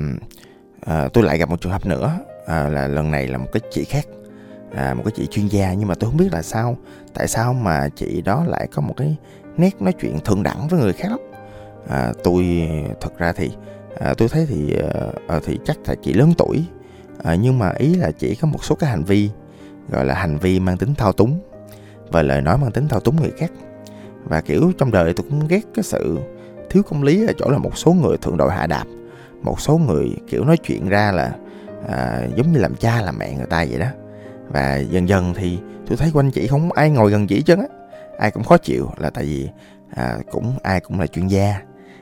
à, 0.85 1.07
tôi 1.13 1.23
lại 1.23 1.37
gặp 1.37 1.49
một 1.49 1.61
trường 1.61 1.71
hợp 1.71 1.85
nữa. 1.85 2.19
À, 2.45 2.69
là 2.69 2.87
lần 2.87 3.11
này 3.11 3.27
là 3.27 3.37
một 3.37 3.47
cái 3.51 3.61
chị 3.71 3.83
khác 3.83 4.05
à, 4.75 4.93
một 4.93 5.03
cái 5.05 5.13
chị 5.15 5.27
chuyên 5.27 5.47
gia. 5.47 5.73
Nhưng 5.73 5.87
mà 5.87 5.95
tôi 5.95 6.09
không 6.09 6.17
biết 6.17 6.29
là 6.31 6.41
sao 6.41 6.77
tại 7.13 7.27
sao 7.27 7.53
mà 7.53 7.89
chị 7.95 8.21
đó 8.21 8.43
lại 8.47 8.67
có 8.71 8.81
một 8.81 8.93
cái 8.97 9.15
nét 9.57 9.81
nói 9.81 9.93
chuyện 9.93 10.19
thượng 10.19 10.43
đẳng 10.43 10.67
với 10.67 10.79
người 10.79 10.93
khác 10.93 11.07
lắm. 11.09 11.19
À, 11.89 12.13
tôi 12.23 12.69
thật 13.01 13.17
ra 13.17 13.33
thì 13.33 13.51
à, 13.99 14.13
tôi 14.17 14.29
thấy 14.29 14.45
thì 14.49 14.75
à, 15.27 15.39
thì 15.45 15.59
chắc 15.65 15.77
là 15.87 15.95
chị 16.01 16.13
lớn 16.13 16.33
tuổi 16.37 16.65
à, 17.23 17.35
nhưng 17.35 17.59
mà 17.59 17.73
ý 17.77 17.95
là 17.95 18.11
chỉ 18.11 18.35
có 18.35 18.47
một 18.47 18.63
số 18.63 18.75
cái 18.75 18.89
hành 18.89 19.03
vi 19.03 19.29
gọi 19.89 20.05
là 20.05 20.13
hành 20.13 20.37
vi 20.37 20.59
mang 20.59 20.77
tính 20.77 20.95
thao 20.95 21.13
túng 21.13 21.39
và 22.11 22.21
lời 22.21 22.41
nói 22.41 22.57
mang 22.57 22.71
tính 22.71 22.87
thao 22.87 22.99
túng 22.99 23.21
người 23.21 23.31
khác. 23.37 23.51
Và 24.23 24.41
kiểu 24.41 24.71
trong 24.77 24.91
đời 24.91 25.13
tôi 25.13 25.25
cũng 25.29 25.47
ghét 25.47 25.61
cái 25.73 25.83
sự 25.83 26.17
thiếu 26.69 26.83
công 26.83 27.03
lý 27.03 27.27
ở 27.27 27.33
chỗ 27.37 27.49
là 27.49 27.57
một 27.57 27.77
số 27.77 27.93
người 27.93 28.17
thượng 28.17 28.37
đội 28.37 28.51
hạ 28.51 28.67
đạp 28.67 28.85
một 29.41 29.61
số 29.61 29.77
người 29.77 30.09
kiểu 30.27 30.45
nói 30.45 30.57
chuyện 30.57 30.89
ra 30.89 31.11
là 31.11 31.35
à, 31.87 32.21
giống 32.35 32.51
như 32.51 32.59
làm 32.59 32.75
cha 32.75 33.01
làm 33.01 33.17
mẹ 33.17 33.33
người 33.33 33.45
ta 33.45 33.65
vậy 33.69 33.79
đó. 33.79 33.87
Và 34.47 34.77
dần 34.77 35.09
dần 35.09 35.33
thì 35.33 35.59
tôi 35.87 35.97
thấy 35.97 36.11
quanh 36.13 36.31
chị 36.31 36.47
không 36.47 36.71
ai 36.71 36.89
ngồi 36.89 37.11
gần 37.11 37.27
chị 37.27 37.41
chân 37.41 37.59
á 37.59 37.67
ai 38.17 38.31
cũng 38.31 38.43
khó 38.43 38.57
chịu 38.57 38.89
là 38.97 39.09
tại 39.09 39.23
vì 39.23 39.49
à, 39.95 40.17
cũng 40.31 40.53
ai 40.63 40.79
cũng 40.79 40.99
là 40.99 41.07
chuyên 41.07 41.27
gia 41.27 41.61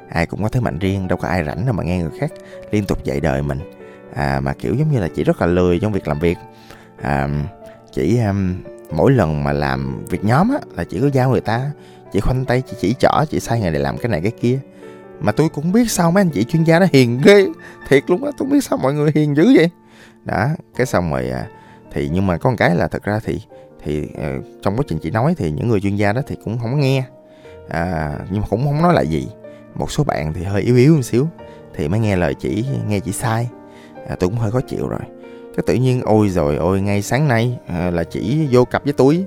ai 0.09 0.25
cũng 0.25 0.43
có 0.43 0.49
thế 0.49 0.59
mạnh 0.59 0.79
riêng 0.79 1.07
đâu 1.07 1.17
có 1.17 1.27
ai 1.27 1.43
rảnh 1.43 1.65
đâu 1.65 1.75
mà 1.75 1.83
nghe 1.83 1.97
người 1.97 2.19
khác 2.19 2.31
liên 2.71 2.85
tục 2.85 3.03
dạy 3.03 3.19
đời 3.19 3.41
mình 3.41 3.59
à, 4.15 4.39
mà 4.39 4.53
kiểu 4.53 4.75
giống 4.75 4.91
như 4.91 4.99
là 4.99 5.07
chị 5.15 5.23
rất 5.23 5.41
là 5.41 5.47
lười 5.47 5.79
trong 5.79 5.91
việc 5.91 6.07
làm 6.07 6.19
việc. 6.19 6.37
À, 7.01 7.29
chỉ 7.91 8.19
um, 8.19 8.55
mỗi 8.91 9.11
lần 9.11 9.43
mà 9.43 9.53
làm 9.53 10.05
việc 10.05 10.23
nhóm 10.23 10.49
á 10.51 10.59
là 10.75 10.83
chỉ 10.83 11.01
có 11.01 11.09
giao 11.13 11.29
người 11.29 11.41
ta 11.41 11.71
chị 12.13 12.19
khoanh 12.19 12.45
tay 12.45 12.61
chị 12.61 12.77
chỉ 12.79 12.95
trỏ 12.99 13.25
chị 13.29 13.39
sai 13.39 13.61
người 13.61 13.71
để 13.71 13.79
làm 13.79 13.97
cái 13.97 14.09
này 14.09 14.21
cái 14.21 14.31
kia. 14.31 14.59
Mà 15.19 15.31
tôi 15.31 15.49
cũng 15.49 15.71
biết 15.71 15.91
sao 15.91 16.11
mấy 16.11 16.21
anh 16.21 16.29
chị 16.29 16.43
chuyên 16.43 16.63
gia 16.63 16.79
nó 16.79 16.85
hiền 16.93 17.21
ghê 17.23 17.47
thiệt 17.87 18.03
luôn 18.07 18.25
á 18.25 18.31
tôi 18.37 18.49
biết 18.51 18.63
sao 18.63 18.77
mọi 18.77 18.93
người 18.93 19.11
hiền 19.15 19.35
dữ 19.35 19.53
vậy. 19.55 19.69
Đó 20.25 20.47
cái 20.75 20.85
xong 20.85 21.11
rồi 21.11 21.29
à, 21.29 21.47
thì 21.91 22.09
nhưng 22.13 22.27
mà 22.27 22.37
có 22.37 22.49
một 22.49 22.55
cái 22.59 22.75
là 22.75 22.87
thật 22.87 23.03
ra 23.03 23.19
thì 23.25 23.41
thì 23.83 24.03
uh, 24.03 24.45
trong 24.61 24.75
quá 24.77 24.83
trình 24.87 24.99
chị 24.99 25.11
nói 25.11 25.35
thì 25.37 25.51
những 25.51 25.67
người 25.67 25.81
chuyên 25.81 25.95
gia 25.95 26.13
đó 26.13 26.21
thì 26.27 26.35
cũng 26.43 26.59
không 26.59 26.79
nghe. 26.79 27.03
À, 27.69 28.15
nhưng 28.31 28.41
mà 28.41 28.47
cũng 28.49 28.65
không 28.65 28.81
nói 28.81 28.93
lại 28.93 29.07
gì. 29.07 29.27
Một 29.75 29.91
số 29.91 30.03
bạn 30.03 30.33
thì 30.33 30.43
hơi 30.43 30.61
yếu 30.61 30.75
yếu 30.75 30.95
một 30.95 31.01
xíu 31.01 31.27
thì 31.75 31.87
mới 31.87 31.99
nghe 31.99 32.15
lời 32.15 32.33
chỉ 32.39 32.65
nghe 32.87 32.99
chị 32.99 33.11
sai 33.11 33.49
à, 34.09 34.15
tôi 34.19 34.29
cũng 34.29 34.39
hơi 34.39 34.51
khó 34.51 34.61
chịu 34.61 34.87
rồi. 34.87 34.99
Cái 35.55 35.63
tự 35.67 35.73
nhiên 35.73 36.01
ôi 36.01 36.29
rồi 36.29 36.55
ôi 36.55 36.81
ngay 36.81 37.01
sáng 37.01 37.27
nay 37.27 37.57
à, 37.67 37.91
là 37.91 38.03
chỉ 38.03 38.47
vô 38.51 38.65
cặp 38.65 38.83
với 38.83 38.93
túi 38.93 39.25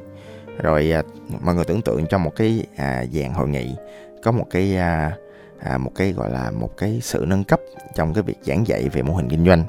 rồi 0.62 0.92
à, 0.92 1.02
mọi 1.40 1.54
người 1.54 1.64
tưởng 1.64 1.82
tượng 1.82 2.06
trong 2.06 2.22
một 2.22 2.36
cái 2.36 2.66
à, 2.76 3.04
dàn 3.12 3.32
hội 3.32 3.48
nghị 3.48 3.74
có 4.22 4.32
một 4.32 4.46
cái 4.50 4.76
à, 4.76 5.12
à, 5.58 5.78
một 5.78 5.90
cái 5.94 6.12
gọi 6.12 6.30
là 6.30 6.50
một 6.50 6.76
cái 6.76 6.98
sự 7.02 7.24
nâng 7.28 7.44
cấp 7.44 7.60
trong 7.94 8.14
cái 8.14 8.22
việc 8.22 8.38
giảng 8.42 8.66
dạy 8.66 8.88
về 8.88 9.02
mô 9.02 9.14
hình 9.14 9.28
kinh 9.28 9.46
doanh. 9.46 9.64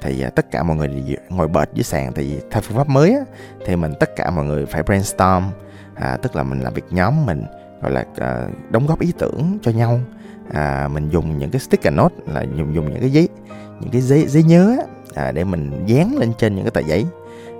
Thì 0.00 0.22
à, 0.22 0.30
tất 0.30 0.50
cả 0.50 0.62
mọi 0.62 0.76
người 0.76 1.16
ngồi 1.28 1.48
bệt 1.48 1.68
dưới 1.74 1.84
sàn. 1.84 2.12
Thì 2.12 2.40
theo 2.50 2.62
phương 2.62 2.76
pháp 2.76 2.88
mới 2.88 3.14
á, 3.14 3.20
thì 3.66 3.76
mình 3.76 3.92
tất 4.00 4.16
cả 4.16 4.30
mọi 4.30 4.44
người 4.44 4.66
phải 4.66 4.82
brainstorm 4.82 5.44
à, 5.94 6.16
tức 6.22 6.36
là 6.36 6.42
mình 6.42 6.60
làm 6.60 6.74
việc 6.74 6.84
nhóm 6.90 7.26
mình 7.26 7.44
gọi 7.84 7.92
là 7.92 8.04
à, 8.16 8.46
đóng 8.70 8.86
góp 8.86 9.00
ý 9.00 9.12
tưởng 9.18 9.58
cho 9.62 9.70
nhau. 9.70 10.00
À, 10.52 10.88
mình 10.92 11.08
dùng 11.08 11.38
những 11.38 11.50
cái 11.50 11.60
sticker 11.60 11.94
note 11.94 12.14
là 12.26 12.42
dùng 12.42 12.74
dùng 12.74 12.92
những 12.92 13.00
cái 13.00 13.10
giấy 13.10 13.28
những 13.80 13.90
cái 13.90 14.00
giấy 14.00 14.26
giấy 14.26 14.42
nhớ 14.42 14.76
à, 15.14 15.32
để 15.32 15.44
mình 15.44 15.86
dán 15.86 16.16
lên 16.18 16.32
trên 16.38 16.54
những 16.54 16.64
cái 16.64 16.70
tờ 16.70 16.80
giấy. 16.80 17.06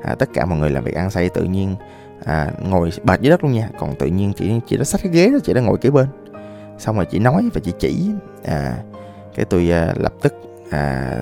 À, 0.03 0.15
tất 0.15 0.29
cả 0.35 0.45
mọi 0.45 0.59
người 0.59 0.71
làm 0.71 0.85
việc 0.85 0.95
ăn 0.95 1.11
say 1.11 1.29
tự 1.29 1.45
nhiên 1.45 1.77
à, 2.25 2.51
ngồi 2.63 2.91
bệt 3.03 3.21
dưới 3.21 3.31
đất 3.31 3.45
luôn 3.45 3.53
nha. 3.53 3.69
Còn 3.79 3.95
tự 3.95 4.07
nhiên 4.07 4.33
chị 4.33 4.61
chị 4.67 4.77
đã 4.77 4.85
xách 4.85 5.01
cái 5.03 5.13
ghế 5.13 5.31
đó 5.31 5.39
chị 5.45 5.53
đã 5.55 5.61
ngồi 5.61 5.79
kế 5.79 5.91
bên. 5.91 6.07
Xong 6.79 6.97
rồi 6.97 7.07
chị 7.07 7.19
nói 7.19 7.49
và 7.55 7.61
chị 7.65 7.73
chỉ 7.79 8.11
à, 8.45 8.77
cái 9.35 9.45
tôi 9.45 9.71
à, 9.71 9.95
lập 9.97 10.13
tức 10.23 10.35
à, 10.71 11.13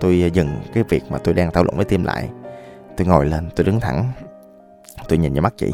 tôi 0.00 0.30
dừng 0.34 0.48
cái 0.74 0.84
việc 0.88 1.02
mà 1.10 1.18
tôi 1.18 1.34
đang 1.34 1.52
thảo 1.52 1.64
luận 1.64 1.76
với 1.76 1.84
tim 1.84 2.04
lại. 2.04 2.28
Tôi 2.96 3.06
ngồi 3.06 3.26
lên 3.26 3.48
tôi 3.56 3.66
đứng 3.66 3.80
thẳng 3.80 4.12
tôi 5.08 5.18
nhìn 5.18 5.32
vào 5.32 5.42
mắt 5.42 5.54
chị. 5.56 5.72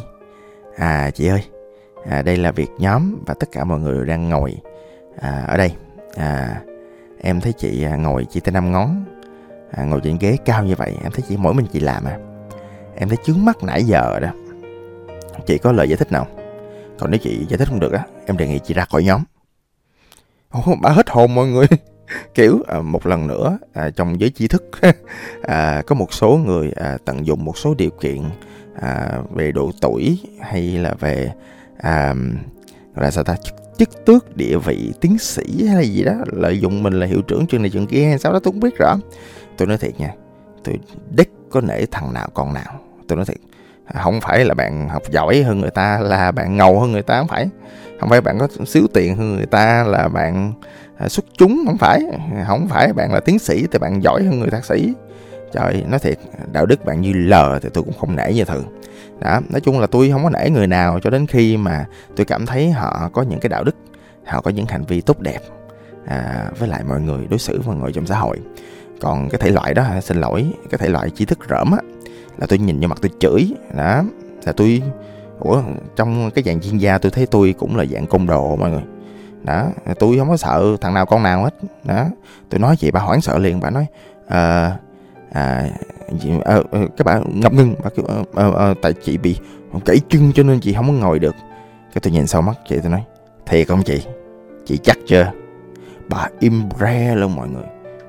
À 0.76 1.10
chị 1.10 1.28
ơi 1.28 1.42
à, 2.10 2.22
đây 2.22 2.36
là 2.36 2.52
việc 2.52 2.70
nhóm 2.78 3.24
và 3.26 3.34
tất 3.34 3.48
cả 3.52 3.64
mọi 3.64 3.80
người 3.80 4.06
đang 4.06 4.28
ngồi 4.28 4.54
à, 5.20 5.44
ở 5.48 5.56
đây. 5.56 5.74
À, 6.16 6.60
em 7.20 7.40
thấy 7.40 7.52
chị 7.52 7.84
à, 7.84 7.96
ngồi 7.96 8.26
chỉ 8.30 8.40
tới 8.40 8.52
năm 8.52 8.72
ngón 8.72 9.04
à, 9.70 9.84
ngồi 9.84 10.00
trên 10.04 10.18
ghế 10.18 10.36
cao 10.44 10.64
như 10.64 10.74
vậy 10.74 10.94
em 11.02 11.12
thấy 11.12 11.24
chỉ 11.28 11.36
mỗi 11.36 11.54
mình 11.54 11.66
chị 11.72 11.80
làm 11.80 12.04
à. 12.04 12.18
Em 12.96 13.08
thấy 13.08 13.18
chướng 13.24 13.44
mắt 13.44 13.62
nãy 13.62 13.84
giờ 13.84 14.20
đó. 14.20 14.28
Chị 15.46 15.58
có 15.58 15.72
lời 15.72 15.88
giải 15.88 15.96
thích 15.96 16.12
nào? 16.12 16.26
Còn 16.98 17.10
nếu 17.10 17.18
chị 17.22 17.46
giải 17.48 17.58
thích 17.58 17.68
không 17.68 17.80
được 17.80 17.92
á 17.92 18.06
em 18.26 18.36
đề 18.36 18.48
nghị 18.48 18.58
chị 18.58 18.74
ra 18.74 18.84
khỏi 18.84 19.04
nhóm. 19.04 19.22
Ồ, 20.50 20.62
bà 20.82 20.90
hết 20.90 21.10
hồn 21.10 21.34
mọi 21.34 21.46
người. 21.46 21.66
Kiểu 22.34 22.58
à, 22.66 22.80
một 22.80 23.06
lần 23.06 23.26
nữa 23.26 23.58
à, 23.72 23.90
trong 23.90 24.20
giới 24.20 24.30
trí 24.30 24.48
thức 24.48 24.70
à, 25.42 25.82
có 25.86 25.94
một 25.94 26.12
số 26.12 26.38
người 26.46 26.72
à, 26.76 26.98
tận 27.04 27.26
dụng 27.26 27.44
một 27.44 27.58
số 27.58 27.74
điều 27.74 27.90
kiện 27.90 28.22
à, 28.80 29.18
về 29.34 29.52
độ 29.52 29.70
tuổi 29.80 30.18
hay 30.40 30.62
là 30.62 30.94
về 31.00 31.32
à, 31.78 32.14
là 32.96 33.10
sao 33.10 33.24
ta? 33.24 33.36
Chức, 33.36 33.54
chức 33.78 34.04
tước 34.04 34.36
địa 34.36 34.56
vị 34.56 34.92
tiến 35.00 35.18
sĩ 35.18 35.66
hay 35.66 35.88
gì 35.88 36.04
đó 36.04 36.12
lợi 36.32 36.60
dụng 36.60 36.82
mình 36.82 36.92
là 36.92 37.06
hiệu 37.06 37.22
trưởng 37.22 37.46
trường 37.46 37.62
này 37.62 37.70
trường 37.70 37.86
kia 37.86 38.04
hay 38.04 38.18
sao 38.18 38.32
đó 38.32 38.38
tôi 38.38 38.52
không 38.52 38.60
biết 38.60 38.78
rõ. 38.78 38.96
Tôi 39.56 39.68
nói 39.68 39.78
thiệt 39.78 40.00
nha 40.00 40.14
tôi 40.64 40.78
đích 41.10 41.32
có 41.50 41.60
nể 41.60 41.86
thằng 41.86 42.12
nào 42.12 42.28
con 42.34 42.54
nào. 42.54 42.80
Tôi 43.08 43.16
nói 43.16 43.26
thiệt 43.26 43.36
không 43.94 44.20
phải 44.20 44.44
là 44.44 44.54
bạn 44.54 44.88
học 44.88 45.02
giỏi 45.10 45.42
hơn 45.42 45.60
người 45.60 45.70
ta 45.70 45.98
là 45.98 46.32
bạn 46.32 46.56
ngầu 46.56 46.80
hơn 46.80 46.92
người 46.92 47.02
ta 47.02 47.18
không 47.18 47.28
phải. 47.28 47.48
Không 48.00 48.10
phải 48.10 48.20
bạn 48.20 48.38
có 48.38 48.48
xíu 48.66 48.86
tiền 48.94 49.16
hơn 49.16 49.36
người 49.36 49.46
ta 49.46 49.84
là 49.84 50.08
bạn 50.08 50.52
à, 50.96 51.08
xuất 51.08 51.24
chúng 51.38 51.62
không 51.66 51.78
phải. 51.78 52.00
Không 52.46 52.68
phải 52.68 52.92
bạn 52.92 53.12
là 53.12 53.20
tiến 53.20 53.38
sĩ 53.38 53.66
thì 53.72 53.78
bạn 53.78 54.02
giỏi 54.02 54.24
hơn 54.24 54.40
người 54.40 54.50
thạc 54.50 54.64
sĩ. 54.64 54.92
Trời 55.52 55.84
nói 55.88 55.98
thiệt 55.98 56.18
đạo 56.52 56.66
đức 56.66 56.84
bạn 56.84 57.00
như 57.00 57.12
lờ 57.12 57.58
thì 57.62 57.68
tôi 57.72 57.84
cũng 57.84 57.94
không 58.00 58.16
nể 58.16 58.32
như 58.32 58.44
thường 58.44 58.64
đó 59.20 59.40
nói 59.50 59.60
chung 59.60 59.80
là 59.80 59.86
tôi 59.86 60.10
không 60.10 60.24
có 60.24 60.30
nể 60.30 60.50
người 60.50 60.66
nào 60.66 61.00
cho 61.00 61.10
đến 61.10 61.26
khi 61.26 61.56
mà 61.56 61.86
tôi 62.16 62.26
cảm 62.26 62.46
thấy 62.46 62.70
họ 62.70 63.10
có 63.12 63.22
những 63.22 63.40
cái 63.40 63.48
đạo 63.48 63.64
đức 63.64 63.76
họ 64.26 64.40
có 64.40 64.50
những 64.50 64.66
hành 64.66 64.84
vi 64.84 65.00
tốt 65.00 65.20
đẹp 65.20 65.40
à, 66.06 66.50
với 66.58 66.68
lại 66.68 66.84
mọi 66.88 67.00
người 67.00 67.26
đối 67.30 67.38
xử 67.38 67.62
mọi 67.66 67.76
người 67.76 67.92
trong 67.92 68.06
xã 68.06 68.18
hội. 68.18 68.40
Còn 69.00 69.28
cái 69.28 69.38
thể 69.38 69.50
loại 69.50 69.74
đó 69.74 69.84
xin 70.02 70.20
lỗi 70.20 70.52
cái 70.70 70.78
thể 70.78 70.88
loại 70.88 71.10
trí 71.10 71.24
thức 71.24 71.38
rỡm 71.50 71.70
á 71.70 71.78
là 72.38 72.46
tôi 72.46 72.58
nhìn 72.58 72.80
vô 72.80 72.88
mặt 72.88 72.98
tôi 73.02 73.10
chửi. 73.20 73.54
Đó 73.76 74.02
là 74.44 74.52
tôi 74.52 74.82
ủa 75.38 75.62
trong 75.96 76.30
cái 76.30 76.44
dạng 76.44 76.60
chuyên 76.60 76.78
gia 76.78 76.98
tôi 76.98 77.10
thấy 77.10 77.26
tôi 77.26 77.54
cũng 77.58 77.76
là 77.76 77.84
dạng 77.84 78.06
côn 78.06 78.26
đồ 78.26 78.56
mọi 78.56 78.70
người. 78.70 78.82
Đó 79.42 79.66
tôi 79.98 80.18
không 80.18 80.28
có 80.28 80.36
sợ 80.36 80.76
thằng 80.80 80.94
nào 80.94 81.06
con 81.06 81.22
nào 81.22 81.44
hết. 81.44 81.54
Đó 81.84 82.06
tôi 82.48 82.60
nói 82.60 82.76
chị 82.76 82.90
bà 82.90 83.00
hoảng 83.00 83.20
sợ 83.20 83.38
liền 83.38 83.60
bà 83.60 83.70
nói 83.70 83.86
ờ, 84.28 84.70
à, 84.70 84.78
à, 85.32 85.68
à, 86.44 86.60
các 86.96 87.04
bạn 87.04 87.40
ngập 87.40 87.52
ngừng 87.52 87.74
bà 87.84 87.90
kêu 87.90 88.06
à, 88.34 88.50
à, 88.58 88.74
tại 88.82 88.92
chị 89.04 89.18
bị 89.18 89.38
gãy 89.84 90.00
chân 90.08 90.32
cho 90.34 90.42
nên 90.42 90.60
chị 90.60 90.72
không 90.72 90.86
có 90.86 90.92
ngồi 90.92 91.18
được. 91.18 91.34
Cái 91.94 92.00
tôi 92.02 92.12
nhìn 92.12 92.26
sau 92.26 92.42
mắt 92.42 92.54
chị 92.68 92.78
tôi 92.82 92.90
nói 92.90 93.04
thiệt 93.46 93.68
không 93.68 93.82
chị? 93.82 94.06
Chị 94.64 94.78
chắc 94.82 94.98
chưa? 95.06 95.32
Bà 96.08 96.28
im 96.40 96.62
re 96.80 97.14
luôn 97.14 97.36
mọi 97.36 97.48
người. 97.48 97.64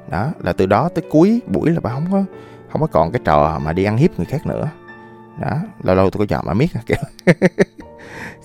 Đó 0.10 0.32
là 0.44 0.54
từ 0.54 0.66
đó 0.66 0.90
tới 0.90 1.04
cuối 1.10 1.42
buổi 1.48 1.72
là 1.72 1.80
bà 1.80 1.90
không 1.90 2.08
có 2.12 2.24
không 2.70 2.82
có 2.82 2.88
còn 2.88 3.12
cái 3.12 3.22
trò 3.25 3.60
mà 3.64 3.74
đi 3.74 3.84
ăn 3.84 3.98
hiếp 3.98 4.18
người 4.18 4.25
khác 4.25 4.46
nữa. 4.46 4.70
Đó 5.42 5.58
lâu 5.84 5.96
lâu 5.96 6.10
tôi 6.10 6.20
có 6.20 6.25
chọn 6.25 6.46
mà 6.46 6.54
miết 6.54 6.70
kiểu. 6.86 6.98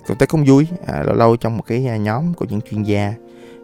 Tôi 0.07 0.16
thấy 0.19 0.26
cũng 0.26 0.45
vui. 0.47 0.69
À, 0.87 1.02
lâu 1.02 1.14
lâu 1.14 1.37
trong 1.37 1.57
một 1.57 1.62
cái 1.66 1.87
à, 1.87 1.97
nhóm 1.97 2.35
của 2.35 2.47
những 2.49 2.61
chuyên 2.61 2.83
gia 2.83 3.14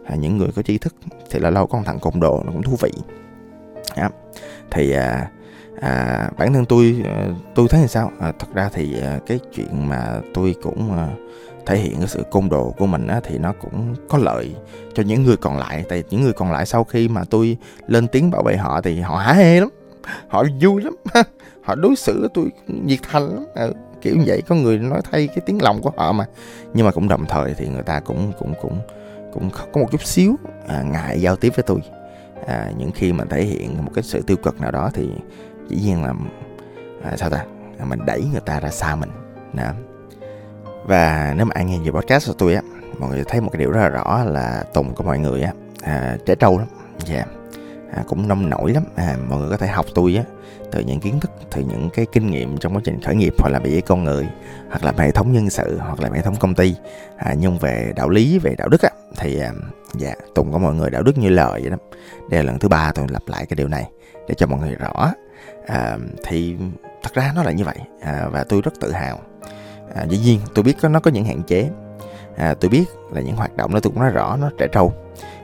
à, 0.05 0.15
những 0.15 0.37
người 0.37 0.47
có 0.55 0.61
tri 0.61 0.77
thức 0.77 0.95
thì 1.31 1.39
là 1.39 1.49
lâu 1.49 1.67
có 1.67 1.77
một 1.77 1.83
thằng 1.85 1.99
cộng 1.99 2.19
đồ 2.19 2.43
nó 2.45 2.51
cũng 2.51 2.63
thú 2.63 2.75
vị. 2.81 2.91
À, 3.95 4.09
thì 4.71 4.91
à, 4.91 5.31
à, 5.81 6.29
bản 6.37 6.53
thân 6.53 6.65
tôi 6.65 7.01
ờ, 7.05 7.33
tôi 7.55 7.67
thấy 7.67 7.81
là 7.81 7.87
sao? 7.87 8.11
À, 8.19 8.31
thật 8.39 8.47
ra 8.53 8.69
thì 8.73 8.99
ờ, 8.99 9.19
cái 9.25 9.39
chuyện 9.55 9.89
mà 9.89 10.21
tôi 10.33 10.55
cũng 10.61 10.91
ờ, 10.97 11.07
thể 11.65 11.77
hiện 11.77 11.95
cái 11.99 12.07
sự 12.07 12.23
côn 12.31 12.49
đồ 12.49 12.73
của 12.77 12.85
mình 12.85 13.07
á, 13.07 13.21
thì 13.23 13.37
nó 13.37 13.53
cũng 13.61 13.95
có 14.09 14.17
lợi 14.17 14.55
cho 14.93 15.03
những 15.03 15.23
người 15.23 15.37
còn 15.37 15.57
lại. 15.57 15.83
Tại 15.89 16.03
những 16.09 16.21
người 16.21 16.33
còn 16.33 16.51
lại 16.51 16.65
sau 16.65 16.83
khi 16.83 17.07
mà 17.07 17.23
tôi 17.29 17.57
lên 17.87 18.07
tiếng 18.07 18.31
bảo 18.31 18.43
vệ 18.43 18.57
họ 18.57 18.81
thì 18.81 18.99
họ 18.99 19.17
há 19.17 19.33
hê 19.33 19.59
lắm 19.59 19.69
họ 20.27 20.43
vui 20.61 20.81
lắm 20.81 20.95
họ 21.61 21.75
đối 21.75 21.95
xử 21.95 22.19
với 22.19 22.29
tôi 22.33 22.45
nhiệt 22.67 22.99
thành 23.11 23.23
lắm. 23.23 23.45
Ừ, 23.55 23.73
kiểu 24.01 24.15
như 24.15 24.23
vậy 24.27 24.41
có 24.47 24.55
người 24.55 24.77
nói 24.77 25.01
thay 25.11 25.27
cái 25.27 25.39
tiếng 25.45 25.61
lòng 25.61 25.81
của 25.81 25.91
họ 25.97 26.11
mà. 26.11 26.25
Nhưng 26.73 26.85
mà 26.85 26.91
cũng 26.91 27.07
đồng 27.07 27.25
thời 27.25 27.53
thì 27.53 27.67
người 27.67 27.83
ta 27.83 27.99
cũng 27.99 28.31
cũng 28.39 28.53
cũng 28.61 28.79
cũng 29.33 29.49
có 29.73 29.81
một 29.81 29.87
chút 29.91 30.03
xíu 30.03 30.35
à, 30.67 30.83
ngại 30.83 31.21
giao 31.21 31.35
tiếp 31.35 31.53
với 31.55 31.63
tôi. 31.63 31.79
À, 32.47 32.71
những 32.77 32.91
khi 32.91 33.13
mà 33.13 33.23
thể 33.29 33.43
hiện 33.43 33.85
một 33.85 33.91
cái 33.93 34.03
sự 34.03 34.21
tiêu 34.21 34.37
cực 34.37 34.61
nào 34.61 34.71
đó 34.71 34.89
thì 34.93 35.09
dĩ 35.69 35.77
nhiên 35.81 36.03
là 36.03 36.13
à, 37.03 37.17
sao 37.17 37.29
ta 37.29 37.45
à, 37.79 37.85
mình 37.85 37.99
đẩy 38.05 38.23
người 38.31 38.41
ta 38.41 38.59
ra 38.59 38.69
xa 38.69 38.95
mình 38.95 39.09
đó. 39.53 39.71
và 40.85 41.33
nếu 41.37 41.45
mà 41.45 41.51
ai 41.55 41.65
nghe 41.65 41.79
về 41.79 41.91
podcast 41.91 42.27
của 42.27 42.35
tôi 42.37 42.53
á 42.53 42.61
mọi 42.99 43.09
người 43.09 43.23
thấy 43.27 43.41
một 43.41 43.49
cái 43.53 43.59
điều 43.59 43.71
rất 43.71 43.81
là 43.81 43.89
rõ 43.89 44.23
là 44.23 44.63
tùng 44.73 44.95
của 44.95 45.03
mọi 45.03 45.19
người 45.19 45.41
á 45.41 45.51
à, 45.81 46.17
trẻ 46.25 46.35
trâu 46.35 46.57
lắm 46.57 46.67
dạ 47.05 47.15
yeah. 47.15 47.27
à, 47.93 48.03
cũng 48.07 48.27
nông 48.27 48.49
nổi 48.49 48.73
lắm 48.73 48.83
à, 48.95 49.17
mọi 49.29 49.39
người 49.39 49.49
có 49.49 49.57
thể 49.57 49.67
học 49.67 49.85
tôi 49.95 50.15
á 50.15 50.23
từ 50.71 50.79
những 50.79 50.99
kiến 50.99 51.19
thức 51.19 51.31
từ 51.51 51.61
những 51.61 51.89
cái 51.93 52.05
kinh 52.11 52.31
nghiệm 52.31 52.57
trong 52.57 52.75
quá 52.75 52.81
trình 52.83 53.01
khởi 53.01 53.15
nghiệp 53.15 53.33
hoặc 53.39 53.49
là 53.49 53.59
về 53.59 53.81
con 53.87 54.03
người 54.03 54.27
hoặc 54.69 54.83
là 54.83 54.93
hệ 54.97 55.11
thống 55.11 55.31
nhân 55.31 55.49
sự 55.49 55.77
hoặc 55.79 55.99
là 55.99 56.09
hệ 56.13 56.21
thống 56.21 56.35
công 56.39 56.55
ty 56.55 56.75
à, 57.17 57.33
nhưng 57.39 57.57
về 57.57 57.93
đạo 57.95 58.09
lý 58.09 58.39
về 58.39 58.55
đạo 58.57 58.67
đức 58.67 58.81
á 58.81 58.89
thì 59.17 59.39
à, 59.39 59.51
dạ 59.93 60.13
tùng 60.35 60.51
có 60.53 60.57
mọi 60.57 60.75
người 60.75 60.89
đạo 60.89 61.03
đức 61.03 61.17
như 61.17 61.29
lời 61.29 61.61
vậy 61.61 61.69
đó. 61.69 61.77
Đây 62.29 62.43
là 62.43 62.51
lần 62.51 62.59
thứ 62.59 62.67
ba 62.67 62.91
tôi 62.95 63.05
lặp 63.09 63.23
lại 63.27 63.45
cái 63.45 63.55
điều 63.55 63.67
này 63.67 63.89
để 64.27 64.35
cho 64.37 64.47
mọi 64.47 64.59
người 64.59 64.75
rõ. 64.75 65.13
À, 65.67 65.97
thì 66.23 66.55
thật 67.03 67.13
ra 67.13 67.31
nó 67.35 67.43
là 67.43 67.51
như 67.51 67.63
vậy. 67.63 67.77
À, 68.01 68.27
và 68.31 68.43
tôi 68.43 68.61
rất 68.61 68.73
tự 68.79 68.91
hào. 68.91 69.19
À, 69.95 70.05
dĩ 70.09 70.17
nhiên 70.17 70.39
tôi 70.55 70.63
biết 70.63 70.77
có 70.81 70.89
nó 70.89 70.99
có 70.99 71.11
những 71.11 71.25
hạn 71.25 71.43
chế. 71.43 71.69
À, 72.37 72.53
tôi 72.53 72.69
biết 72.69 72.85
là 73.11 73.21
những 73.21 73.35
hoạt 73.35 73.55
động 73.55 73.73
đó 73.73 73.79
tôi 73.79 73.91
cũng 73.91 74.01
nói 74.01 74.11
rõ 74.11 74.37
nó 74.37 74.49
trẻ 74.57 74.67
trâu. 74.71 74.93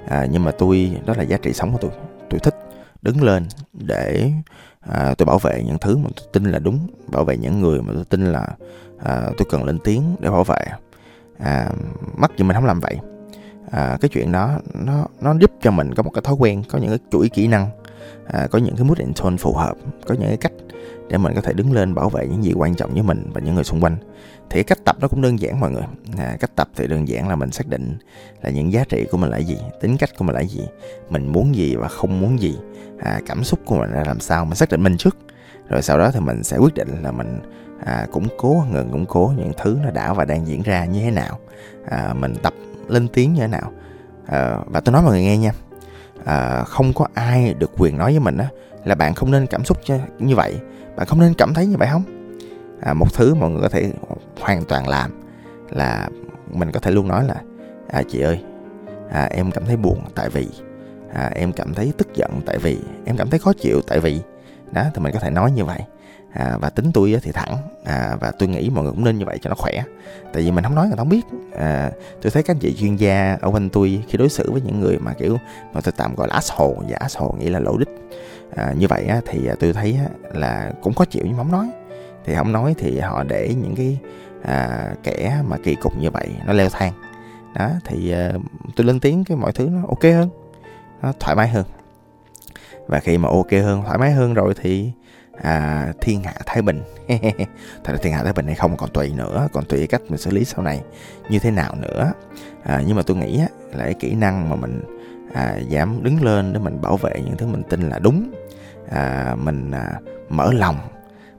À, 0.07 0.27
nhưng 0.31 0.43
mà 0.43 0.51
tôi 0.51 0.97
đó 1.05 1.13
là 1.17 1.23
giá 1.23 1.37
trị 1.37 1.53
sống 1.53 1.71
của 1.71 1.77
tôi. 1.81 1.91
Tôi 2.29 2.39
thích 2.39 2.55
đứng 3.01 3.23
lên 3.23 3.47
để 3.73 4.31
à, 4.79 5.15
tôi 5.17 5.25
bảo 5.25 5.37
vệ 5.37 5.63
những 5.65 5.77
thứ 5.77 5.97
mà 5.97 6.09
tôi 6.15 6.27
tin 6.33 6.43
là 6.43 6.59
đúng 6.59 6.87
bảo 7.07 7.23
vệ 7.23 7.37
những 7.37 7.59
người 7.59 7.81
mà 7.81 7.93
tôi 7.93 8.05
tin 8.05 8.25
là 8.31 8.47
à, 9.03 9.21
tôi 9.37 9.47
cần 9.49 9.63
lên 9.63 9.79
tiếng 9.83 10.15
để 10.19 10.29
bảo 10.29 10.43
vệ. 10.43 10.65
À, 11.39 11.69
mắc 12.15 12.31
gì 12.37 12.43
mình 12.43 12.55
không 12.55 12.65
làm 12.65 12.79
vậy 12.79 12.97
à, 13.73 13.97
cái 14.01 14.09
chuyện 14.09 14.31
đó 14.31 14.59
nó 14.73 15.05
nó 15.21 15.33
giúp 15.39 15.51
cho 15.61 15.71
mình 15.71 15.93
có 15.93 16.03
một 16.03 16.11
cái 16.13 16.21
thói 16.21 16.35
quen 16.39 16.63
có 16.69 16.79
những 16.79 16.89
cái 16.89 16.99
chuỗi 17.11 17.29
kỹ 17.29 17.47
năng 17.47 17.69
à, 18.27 18.47
có 18.51 18.59
những 18.59 18.75
cái 18.75 18.83
mood 18.83 18.99
and 18.99 19.21
tone 19.21 19.37
phù 19.37 19.53
hợp 19.53 19.75
có 20.07 20.15
những 20.19 20.27
cái 20.27 20.37
cách 20.37 20.51
để 21.09 21.17
mình 21.17 21.33
có 21.35 21.41
thể 21.41 21.53
đứng 21.53 21.73
lên 21.73 21.95
bảo 21.95 22.09
vệ 22.09 22.27
những 22.27 22.43
gì 22.43 22.53
quan 22.55 22.75
trọng 22.75 22.93
với 22.93 23.03
mình 23.03 23.31
và 23.33 23.41
những 23.41 23.55
người 23.55 23.63
xung 23.63 23.81
quanh. 23.81 23.97
Thì 24.49 24.63
cách 24.63 24.77
tập 24.85 24.95
nó 25.01 25.07
cũng 25.07 25.21
đơn 25.21 25.39
giản 25.39 25.59
mọi 25.59 25.71
người. 25.71 25.83
À, 26.17 26.37
cách 26.39 26.51
tập 26.55 26.69
thì 26.75 26.87
đơn 26.87 27.07
giản 27.07 27.29
là 27.29 27.35
mình 27.35 27.51
xác 27.51 27.67
định 27.67 27.97
là 28.41 28.49
những 28.49 28.73
giá 28.73 28.83
trị 28.89 29.05
của 29.11 29.17
mình 29.17 29.29
là 29.29 29.37
gì 29.37 29.57
tính 29.81 29.97
cách 29.97 30.09
của 30.17 30.25
mình 30.25 30.35
là 30.35 30.43
gì 30.43 30.61
mình 31.09 31.27
muốn 31.27 31.55
gì 31.55 31.75
và 31.75 31.87
không 31.87 32.19
muốn 32.19 32.39
gì 32.41 32.57
à, 32.99 33.19
cảm 33.25 33.43
xúc 33.43 33.59
của 33.65 33.75
mình 33.75 33.91
là 33.91 34.03
làm 34.03 34.19
sao 34.19 34.45
mình 34.45 34.55
xác 34.55 34.69
định 34.69 34.83
mình 34.83 34.97
trước. 34.97 35.17
Rồi 35.69 35.81
sau 35.81 35.99
đó 35.99 36.11
thì 36.11 36.19
mình 36.19 36.43
sẽ 36.43 36.57
quyết 36.57 36.73
định 36.73 37.03
là 37.03 37.11
mình 37.11 37.39
à, 37.85 38.07
củng 38.11 38.27
cố 38.37 38.63
ngừng 38.71 38.91
củng 38.91 39.05
cố 39.05 39.33
những 39.37 39.51
thứ 39.61 39.77
nó 39.83 39.91
đã 39.91 40.13
và 40.13 40.25
đang 40.25 40.47
diễn 40.47 40.61
ra 40.61 40.85
như 40.85 40.99
thế 40.99 41.11
nào. 41.11 41.39
À, 41.85 42.13
mình 42.13 42.35
tập 42.43 42.53
lên 42.87 43.07
tiếng 43.07 43.33
như 43.33 43.41
thế 43.41 43.47
nào. 43.47 43.71
À, 44.25 44.57
và 44.65 44.79
tôi 44.79 44.93
nói 44.93 45.01
mọi 45.01 45.11
người 45.11 45.21
nghe 45.21 45.37
nha. 45.37 45.51
À, 46.25 46.63
không 46.63 46.93
có 46.93 47.07
ai 47.13 47.53
được 47.53 47.71
quyền 47.77 47.97
nói 47.97 48.11
với 48.11 48.19
mình 48.19 48.37
á 48.37 48.47
là 48.85 48.95
bạn 48.95 49.13
không 49.13 49.31
nên 49.31 49.47
cảm 49.47 49.65
xúc 49.65 49.77
như 50.19 50.35
vậy. 50.35 50.59
Bạn 50.95 51.07
không 51.07 51.19
nên 51.19 51.33
cảm 51.33 51.53
thấy 51.53 51.65
như 51.65 51.77
vậy 51.77 51.87
không? 51.91 52.03
À, 52.81 52.93
một 52.93 53.13
thứ 53.13 53.33
mọi 53.33 53.49
người 53.49 53.61
có 53.61 53.69
thể 53.69 53.91
hoàn 54.39 54.63
toàn 54.63 54.87
làm 54.87 55.21
là 55.69 56.09
mình 56.51 56.71
có 56.71 56.79
thể 56.79 56.91
luôn 56.91 57.07
nói 57.07 57.23
là 57.23 57.35
à, 57.87 58.03
chị 58.09 58.21
ơi 58.21 58.43
à, 59.11 59.25
em 59.31 59.51
cảm 59.51 59.65
thấy 59.65 59.77
buồn 59.77 59.99
tại 60.15 60.29
vì 60.29 60.47
à, 61.13 61.31
em 61.35 61.53
cảm 61.53 61.73
thấy 61.73 61.93
tức 61.97 62.07
giận 62.15 62.31
tại 62.45 62.57
vì 62.57 62.79
em 63.05 63.17
cảm 63.17 63.29
thấy 63.29 63.39
khó 63.39 63.53
chịu 63.53 63.81
tại 63.87 63.99
vì. 63.99 64.21
Đó 64.71 64.83
thì 64.93 65.01
mình 65.01 65.13
có 65.13 65.19
thể 65.19 65.29
nói 65.29 65.51
như 65.51 65.65
vậy 65.65 65.79
à, 66.33 66.57
và 66.61 66.69
tính 66.69 66.91
tôi 66.93 67.19
thì 67.23 67.31
thẳng. 67.31 67.57
À, 67.85 68.15
và 68.19 68.31
tôi 68.31 68.49
nghĩ 68.49 68.69
mọi 68.69 68.83
người 68.83 68.93
cũng 68.93 69.03
nên 69.03 69.17
như 69.17 69.25
vậy 69.25 69.39
cho 69.41 69.49
nó 69.49 69.55
khỏe. 69.55 69.83
Tại 70.33 70.43
vì 70.43 70.51
mình 70.51 70.63
không 70.63 70.75
nói 70.75 70.87
người 70.87 70.95
ta 70.95 71.01
không 71.01 71.09
biết. 71.09 71.25
À, 71.55 71.91
tôi 72.21 72.31
thấy 72.31 72.43
các 72.43 72.53
anh 72.55 72.59
chị 72.59 72.75
chuyên 72.79 72.95
gia 72.95 73.37
ở 73.41 73.51
quanh 73.51 73.69
tôi 73.69 74.03
khi 74.07 74.17
đối 74.17 74.29
xử 74.29 74.51
với 74.51 74.61
những 74.61 74.79
người 74.79 74.97
mà 74.99 75.13
kiểu 75.13 75.37
mà 75.73 75.81
tôi 75.81 75.93
tạm 75.97 76.15
gọi 76.15 76.27
là 76.27 76.33
asshole 76.33 76.75
và 76.89 76.97
asshole 76.99 77.39
nghĩa 77.39 77.49
là 77.49 77.59
lỗ 77.59 77.77
đích. 77.77 77.89
À, 78.55 78.73
như 78.77 78.87
vậy 78.87 79.05
á, 79.05 79.21
thì 79.25 79.47
à, 79.47 79.55
tôi 79.59 79.73
thấy 79.73 79.97
á, 79.99 80.05
là 80.33 80.71
cũng 80.81 80.93
khó 80.93 81.05
chịu 81.05 81.23
nhưng 81.25 81.37
mà 81.37 81.43
không 81.43 81.51
nói. 81.51 81.69
Thì 82.25 82.35
không 82.35 82.51
nói 82.51 82.75
thì 82.77 82.99
họ 82.99 83.23
để 83.23 83.55
những 83.63 83.75
cái 83.75 83.97
à, 84.43 84.89
kẻ 85.03 85.41
mà 85.47 85.57
kỳ 85.63 85.75
cục 85.75 85.97
như 85.97 86.11
vậy 86.11 86.29
nó 86.45 86.53
leo 86.53 86.69
thang. 86.69 86.93
Đó 87.55 87.69
thì 87.85 88.11
à, 88.11 88.31
tôi 88.75 88.87
lên 88.87 88.99
tiếng 88.99 89.23
cái 89.23 89.37
mọi 89.37 89.51
thứ 89.51 89.69
nó 89.69 89.81
ok 89.87 90.03
hơn 90.03 90.29
nó 91.01 91.13
thoải 91.19 91.35
mái 91.35 91.47
hơn 91.47 91.65
và 92.87 92.99
khi 92.99 93.17
mà 93.17 93.29
ok 93.29 93.51
hơn 93.51 93.81
thoải 93.85 93.97
mái 93.97 94.11
hơn 94.11 94.33
rồi 94.33 94.53
thì 94.61 94.91
à, 95.41 95.87
thiên 96.01 96.23
hạ 96.23 96.33
thái 96.45 96.61
bình. 96.61 96.81
Thật 97.83 97.93
ra 97.93 97.97
thiên 98.01 98.13
hạ 98.13 98.23
thái 98.23 98.33
bình 98.33 98.45
hay 98.45 98.55
không 98.55 98.77
còn 98.77 98.89
tùy 98.89 99.13
nữa 99.17 99.47
còn 99.53 99.65
tùy 99.65 99.87
cách 99.87 100.01
mình 100.09 100.17
xử 100.17 100.31
lý 100.31 100.45
sau 100.45 100.63
này 100.63 100.81
như 101.29 101.39
thế 101.39 101.51
nào 101.51 101.75
nữa. 101.75 102.13
À, 102.63 102.81
nhưng 102.87 102.95
mà 102.95 103.01
tôi 103.01 103.17
nghĩ 103.17 103.39
á, 103.39 103.47
là 103.73 103.83
cái 103.83 103.93
kỹ 103.93 104.15
năng 104.15 104.49
mà 104.49 104.55
mình 104.55 104.81
à, 105.33 105.57
dám 105.69 106.03
đứng 106.03 106.23
lên 106.23 106.53
để 106.53 106.59
mình 106.59 106.81
bảo 106.81 106.97
vệ 106.97 107.13
những 107.25 107.37
thứ 107.37 107.45
mình 107.45 107.63
tin 107.69 107.89
là 107.89 107.99
đúng. 107.99 108.31
À, 108.89 109.35
mình 109.43 109.71
à, 109.71 109.99
mở 110.29 110.53
lòng 110.53 110.77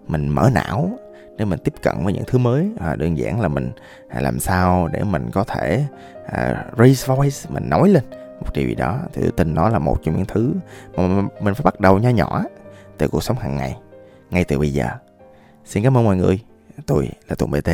mình 0.07 0.29
mở 0.29 0.51
não 0.55 0.99
để 1.37 1.45
mình 1.45 1.59
tiếp 1.65 1.75
cận 1.83 1.95
với 2.05 2.13
những 2.13 2.25
thứ 2.27 2.39
mới. 2.39 2.71
À, 2.81 2.97
đơn 2.97 3.19
giản 3.19 3.41
là 3.41 3.49
mình 3.49 3.73
à, 4.09 4.21
làm 4.21 4.39
sao 4.39 4.89
để 4.93 5.05
mình 5.05 5.31
có 5.31 5.45
thể 5.45 5.85
à, 6.27 6.65
raise 6.79 7.15
voice 7.15 7.37
mình 7.49 7.69
nói 7.69 7.89
lên 7.89 8.03
một 8.41 8.53
điều 8.55 8.69
gì 8.69 8.75
đó, 8.75 8.99
thì 9.13 9.23
tôi 9.23 9.33
tin 9.33 9.55
nó 9.55 9.69
là 9.69 9.79
một 9.79 9.97
trong 10.03 10.17
những 10.17 10.27
thứ 10.27 10.53
mà 10.97 11.23
mình 11.41 11.55
phải 11.55 11.65
bắt 11.65 11.81
đầu 11.81 11.99
nhỏ 11.99 12.09
nhỏ 12.09 12.45
từ 12.99 13.09
cuộc 13.09 13.23
sống 13.23 13.39
hàng 13.39 13.57
ngày, 13.57 13.77
ngay 14.31 14.45
từ 14.45 14.59
bây 14.59 14.73
giờ. 14.73 14.89
Xin 15.65 15.85
cảm 15.85 15.97
ơn 15.97 16.05
mọi 16.05 16.17
người. 16.17 16.41
Tôi 16.87 17.09
là 17.29 17.35
tùng 17.35 17.51
bt 17.51 17.69